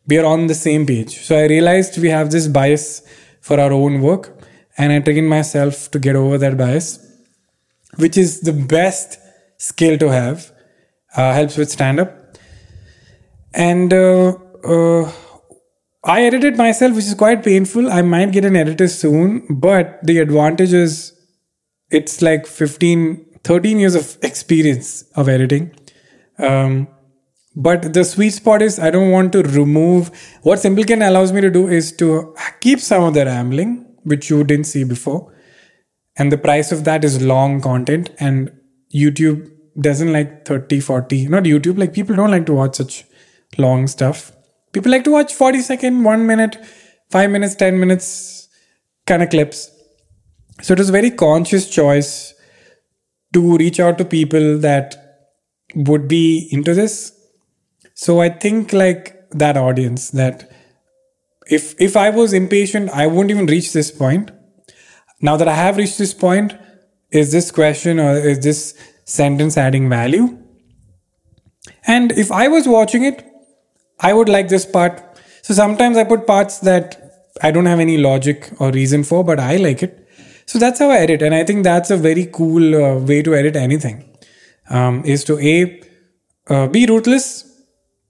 we 0.06 0.18
are 0.18 0.24
on 0.24 0.46
the 0.46 0.54
same 0.54 0.86
page. 0.86 1.18
So 1.20 1.36
I 1.36 1.46
realized 1.46 1.98
we 1.98 2.08
have 2.08 2.30
this 2.30 2.48
bias 2.48 3.02
for 3.40 3.60
our 3.60 3.72
own 3.72 4.00
work. 4.00 4.36
And 4.78 4.92
I 4.92 5.00
trained 5.00 5.28
myself 5.28 5.90
to 5.90 5.98
get 5.98 6.16
over 6.16 6.38
that 6.38 6.56
bias, 6.56 7.06
which 7.96 8.16
is 8.16 8.40
the 8.40 8.52
best 8.52 9.18
skill 9.58 9.98
to 9.98 10.08
have. 10.08 10.52
Uh, 11.14 11.34
helps 11.34 11.56
with 11.56 11.70
stand 11.70 12.00
up. 12.00 12.38
And, 13.52 13.92
uh, 13.92 14.38
uh, 14.64 15.12
I 16.04 16.22
edited 16.22 16.56
myself, 16.56 16.96
which 16.96 17.04
is 17.04 17.14
quite 17.14 17.42
painful. 17.42 17.90
I 17.90 18.02
might 18.02 18.32
get 18.32 18.44
an 18.44 18.56
editor 18.56 18.88
soon, 18.88 19.46
but 19.50 20.00
the 20.02 20.18
advantage 20.18 20.72
is 20.72 21.12
it's 21.90 22.22
like 22.22 22.46
15, 22.46 23.40
13 23.44 23.78
years 23.78 23.94
of 23.94 24.16
experience 24.22 25.02
of 25.16 25.28
editing. 25.28 25.74
Um, 26.38 26.88
but 27.56 27.92
the 27.92 28.04
sweet 28.04 28.30
spot 28.30 28.62
is 28.62 28.78
I 28.78 28.90
don't 28.90 29.10
want 29.10 29.32
to 29.32 29.42
remove 29.42 30.10
what 30.42 30.60
Simple 30.60 30.84
Ken 30.84 31.02
allows 31.02 31.32
me 31.32 31.40
to 31.40 31.50
do 31.50 31.68
is 31.68 31.92
to 31.96 32.34
keep 32.60 32.80
some 32.80 33.02
of 33.02 33.14
the 33.14 33.26
rambling, 33.26 33.86
which 34.04 34.30
you 34.30 34.44
didn't 34.44 34.66
see 34.66 34.84
before. 34.84 35.34
And 36.16 36.30
the 36.30 36.38
price 36.38 36.72
of 36.72 36.84
that 36.84 37.04
is 37.04 37.20
long 37.22 37.60
content. 37.60 38.10
And 38.18 38.52
YouTube 38.94 39.50
doesn't 39.80 40.12
like 40.12 40.44
30, 40.44 40.80
40, 40.80 41.28
not 41.28 41.44
YouTube, 41.44 41.78
like 41.78 41.92
people 41.92 42.16
don't 42.16 42.30
like 42.30 42.46
to 42.46 42.52
watch 42.52 42.76
such 42.76 43.04
long 43.58 43.86
stuff. 43.86 44.32
People 44.72 44.90
like 44.90 45.04
to 45.04 45.10
watch 45.10 45.34
40 45.34 45.60
second, 45.60 46.04
one 46.04 46.26
minute, 46.26 46.56
five 47.10 47.30
minutes, 47.30 47.54
10 47.54 47.78
minutes 47.78 48.48
kind 49.06 49.22
of 49.22 49.30
clips. 49.30 49.70
So 50.62 50.72
it 50.74 50.78
was 50.78 50.88
a 50.88 50.92
very 50.92 51.10
conscious 51.10 51.68
choice 51.68 52.34
to 53.32 53.56
reach 53.56 53.80
out 53.80 53.98
to 53.98 54.04
people 54.04 54.58
that 54.58 54.96
would 55.74 56.08
be 56.08 56.48
into 56.52 56.74
this. 56.74 57.12
So 57.94 58.20
I 58.20 58.28
think 58.28 58.72
like 58.72 59.28
that 59.30 59.56
audience 59.56 60.10
that 60.10 60.50
if 61.46 61.74
if 61.80 61.96
I 61.96 62.10
was 62.10 62.32
impatient, 62.32 62.90
I 62.90 63.06
wouldn't 63.06 63.30
even 63.30 63.46
reach 63.46 63.72
this 63.72 63.90
point. 63.90 64.30
Now 65.20 65.36
that 65.36 65.48
I 65.48 65.54
have 65.54 65.76
reached 65.76 65.98
this 65.98 66.14
point, 66.14 66.54
is 67.10 67.32
this 67.32 67.50
question 67.50 67.98
or 67.98 68.16
is 68.16 68.40
this 68.40 68.74
sentence 69.04 69.56
adding 69.56 69.88
value? 69.88 70.38
And 71.86 72.12
if 72.12 72.30
I 72.30 72.48
was 72.48 72.68
watching 72.68 73.04
it, 73.04 73.29
I 74.00 74.12
would 74.12 74.28
like 74.28 74.48
this 74.48 74.66
part. 74.66 75.02
So 75.42 75.54
sometimes 75.54 75.96
I 75.96 76.04
put 76.04 76.26
parts 76.26 76.58
that 76.60 76.96
I 77.42 77.50
don't 77.50 77.66
have 77.66 77.80
any 77.80 77.98
logic 77.98 78.50
or 78.58 78.70
reason 78.70 79.04
for, 79.04 79.24
but 79.24 79.38
I 79.38 79.56
like 79.56 79.82
it. 79.82 80.06
So 80.46 80.58
that's 80.58 80.78
how 80.80 80.90
I 80.90 80.96
edit, 80.96 81.22
and 81.22 81.34
I 81.34 81.44
think 81.44 81.62
that's 81.62 81.90
a 81.90 81.96
very 81.96 82.26
cool 82.26 82.74
uh, 82.74 82.98
way 82.98 83.22
to 83.22 83.34
edit 83.34 83.54
anything. 83.54 84.04
Um, 84.68 85.04
is 85.04 85.24
to 85.24 85.38
a 85.38 85.80
uh, 86.48 86.66
be 86.66 86.86
ruthless 86.86 87.62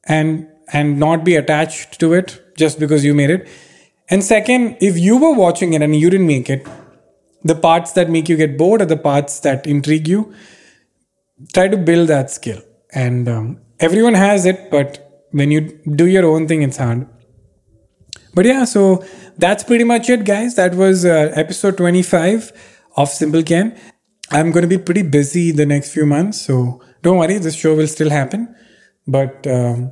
and 0.06 0.48
and 0.72 0.98
not 0.98 1.24
be 1.24 1.36
attached 1.36 1.98
to 2.00 2.12
it 2.14 2.40
just 2.56 2.78
because 2.78 3.04
you 3.04 3.14
made 3.14 3.30
it. 3.30 3.48
And 4.08 4.24
second, 4.24 4.78
if 4.80 4.98
you 4.98 5.18
were 5.18 5.34
watching 5.34 5.74
it 5.74 5.82
and 5.82 5.94
you 5.94 6.08
didn't 6.08 6.26
make 6.26 6.48
it, 6.48 6.66
the 7.44 7.54
parts 7.54 7.92
that 7.92 8.08
make 8.08 8.28
you 8.28 8.36
get 8.36 8.56
bored 8.56 8.80
are 8.82 8.86
the 8.86 8.96
parts 8.96 9.40
that 9.40 9.66
intrigue 9.66 10.08
you. 10.08 10.34
Try 11.52 11.68
to 11.68 11.76
build 11.76 12.08
that 12.08 12.30
skill, 12.30 12.62
and 12.92 13.28
um, 13.28 13.60
everyone 13.78 14.14
has 14.14 14.46
it, 14.46 14.70
but 14.70 15.09
when 15.32 15.50
you 15.50 15.80
do 15.94 16.06
your 16.06 16.26
own 16.26 16.48
thing, 16.48 16.62
it's 16.62 16.76
hard. 16.76 17.08
But 18.34 18.46
yeah, 18.46 18.64
so 18.64 19.04
that's 19.38 19.64
pretty 19.64 19.84
much 19.84 20.08
it, 20.08 20.24
guys. 20.24 20.54
That 20.54 20.74
was 20.74 21.04
uh, 21.04 21.32
episode 21.34 21.76
25 21.76 22.52
of 22.96 23.08
simple 23.08 23.42
Ken 23.42 23.76
I'm 24.32 24.52
going 24.52 24.62
to 24.62 24.68
be 24.68 24.78
pretty 24.78 25.02
busy 25.02 25.50
the 25.50 25.66
next 25.66 25.92
few 25.92 26.06
months, 26.06 26.40
so 26.40 26.80
don't 27.02 27.18
worry, 27.18 27.38
this 27.38 27.56
show 27.56 27.74
will 27.74 27.88
still 27.88 28.10
happen. 28.10 28.54
But, 29.06 29.44
um, 29.46 29.90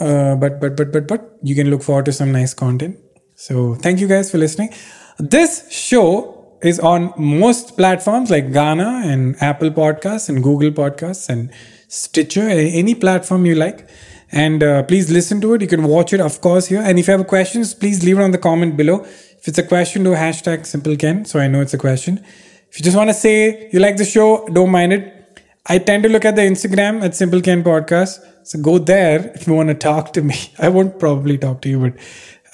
uh, 0.00 0.36
but, 0.36 0.58
but, 0.58 0.74
but, 0.76 0.90
but, 0.90 1.06
but, 1.06 1.38
you 1.42 1.54
can 1.54 1.68
look 1.68 1.82
forward 1.82 2.06
to 2.06 2.12
some 2.12 2.32
nice 2.32 2.54
content. 2.54 2.96
So 3.36 3.74
thank 3.74 4.00
you 4.00 4.08
guys 4.08 4.30
for 4.30 4.38
listening. 4.38 4.72
This 5.18 5.70
show 5.70 6.56
is 6.62 6.80
on 6.80 7.12
most 7.18 7.76
platforms 7.76 8.30
like 8.30 8.46
Gaana 8.46 9.04
and 9.04 9.36
Apple 9.42 9.70
Podcasts 9.70 10.30
and 10.30 10.42
Google 10.42 10.70
Podcasts 10.70 11.28
and 11.28 11.52
Stitcher, 11.88 12.48
any 12.48 12.94
platform 12.94 13.44
you 13.44 13.54
like. 13.54 13.86
And 14.32 14.62
uh, 14.62 14.82
please 14.84 15.10
listen 15.10 15.40
to 15.42 15.54
it. 15.54 15.60
You 15.60 15.68
can 15.68 15.84
watch 15.84 16.12
it, 16.14 16.20
of 16.20 16.40
course, 16.40 16.66
here. 16.66 16.80
And 16.80 16.98
if 16.98 17.06
you 17.06 17.16
have 17.16 17.26
questions, 17.26 17.74
please 17.74 18.02
leave 18.02 18.18
it 18.18 18.22
on 18.22 18.30
the 18.30 18.38
comment 18.38 18.76
below. 18.78 19.02
If 19.04 19.46
it's 19.46 19.58
a 19.58 19.62
question, 19.62 20.04
do 20.04 20.12
hashtag 20.12 20.60
SimpleKen, 20.60 21.26
so 21.26 21.38
I 21.38 21.48
know 21.48 21.60
it's 21.60 21.74
a 21.74 21.78
question. 21.78 22.24
If 22.70 22.78
you 22.78 22.84
just 22.84 22.96
want 22.96 23.10
to 23.10 23.14
say 23.14 23.68
you 23.72 23.78
like 23.80 23.98
the 23.98 24.04
show, 24.06 24.46
don't 24.48 24.70
mind 24.70 24.94
it. 24.94 25.18
I 25.66 25.78
tend 25.78 26.02
to 26.04 26.08
look 26.08 26.24
at 26.24 26.36
the 26.36 26.42
Instagram 26.42 27.02
at 27.04 27.14
Simple 27.14 27.42
Ken 27.42 27.62
Podcast. 27.62 28.20
So 28.44 28.58
go 28.58 28.78
there 28.78 29.30
if 29.34 29.46
you 29.46 29.52
want 29.52 29.68
to 29.68 29.74
talk 29.74 30.12
to 30.14 30.22
me. 30.22 30.34
I 30.58 30.70
won't 30.70 30.98
probably 30.98 31.36
talk 31.36 31.60
to 31.62 31.68
you, 31.68 31.80
but 31.80 31.94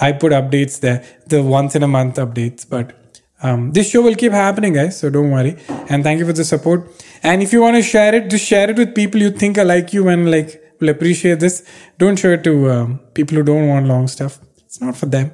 I 0.01 0.13
put 0.13 0.33
updates 0.33 0.81
there, 0.81 1.05
the 1.27 1.43
once 1.43 1.77
in 1.77 1.83
a 1.85 1.89
month 1.89 2.17
updates. 2.17 2.69
But 2.69 2.97
um, 3.43 3.73
this 3.73 3.91
show 3.91 4.03
will 4.03 4.17
keep 4.17 4.33
happening, 4.33 4.73
guys. 4.73 4.99
So 4.99 5.11
don't 5.11 5.31
worry. 5.31 5.57
And 5.89 6.03
thank 6.03 6.19
you 6.19 6.27
for 6.27 6.33
the 6.33 6.45
support. 6.45 6.89
And 7.23 7.43
if 7.43 7.53
you 7.53 7.61
want 7.61 7.77
to 7.77 7.83
share 7.83 8.15
it, 8.15 8.31
just 8.31 8.45
share 8.45 8.69
it 8.69 8.77
with 8.77 8.95
people 8.95 9.21
you 9.21 9.31
think 9.31 9.59
are 9.59 9.65
like 9.65 9.93
you 9.93 10.09
and 10.09 10.31
like 10.31 10.68
will 10.81 10.89
appreciate 10.89 11.41
this. 11.41 11.65
Don't 11.99 12.19
show 12.19 12.31
it 12.31 12.45
to 12.45 12.71
um, 12.71 13.01
people 13.15 13.37
who 13.37 13.43
don't 13.43 13.69
want 13.69 13.87
long 13.87 14.09
stuff. 14.09 14.41
It's 14.59 14.81
not 14.81 14.97
for 14.97 15.07
them. 15.07 15.33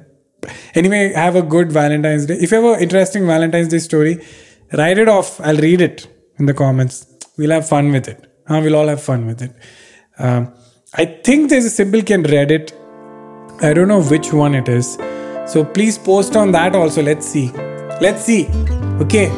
Anyway, 0.73 1.13
have 1.13 1.35
a 1.35 1.41
good 1.41 1.71
Valentine's 1.71 2.25
Day. 2.25 2.35
If 2.35 2.51
you 2.51 2.61
have 2.61 2.75
an 2.77 2.83
interesting 2.83 3.25
Valentine's 3.25 3.69
Day 3.69 3.79
story, 3.79 4.25
write 4.73 4.97
it 4.97 5.07
off. 5.07 5.39
I'll 5.41 5.57
read 5.57 5.81
it 5.81 6.07
in 6.37 6.45
the 6.45 6.53
comments. 6.53 7.07
We'll 7.37 7.51
have 7.51 7.67
fun 7.67 7.91
with 7.91 8.07
it. 8.07 8.31
Huh? 8.47 8.61
We'll 8.63 8.75
all 8.75 8.87
have 8.87 9.01
fun 9.01 9.25
with 9.25 9.41
it. 9.41 9.55
Um, 10.17 10.53
I 10.93 11.05
think 11.05 11.49
there's 11.49 11.65
a 11.65 11.69
Simple 11.69 12.01
Ken 12.01 12.23
Reddit. 12.23 12.71
I 13.61 13.73
don't 13.73 13.87
know 13.87 14.03
which 14.03 14.31
one 14.31 14.55
it 14.55 14.69
is. 14.69 14.93
So 15.47 15.63
please 15.63 15.97
post 15.97 16.35
on 16.35 16.51
that 16.51 16.75
also. 16.75 17.01
Let's 17.01 17.25
see. 17.25 17.51
Let's 18.01 18.23
see. 18.23 18.47
Okay. 19.01 19.29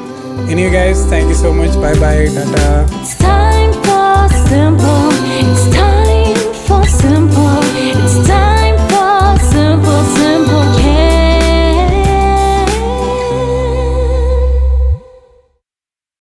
Anyway, 0.50 0.72
guys, 0.72 1.06
thank 1.08 1.28
you 1.28 1.36
so 1.36 1.54
much. 1.54 1.74
Bye 1.76 2.00
bye. 2.00 2.28
It's 3.02 3.18
time 3.18 5.07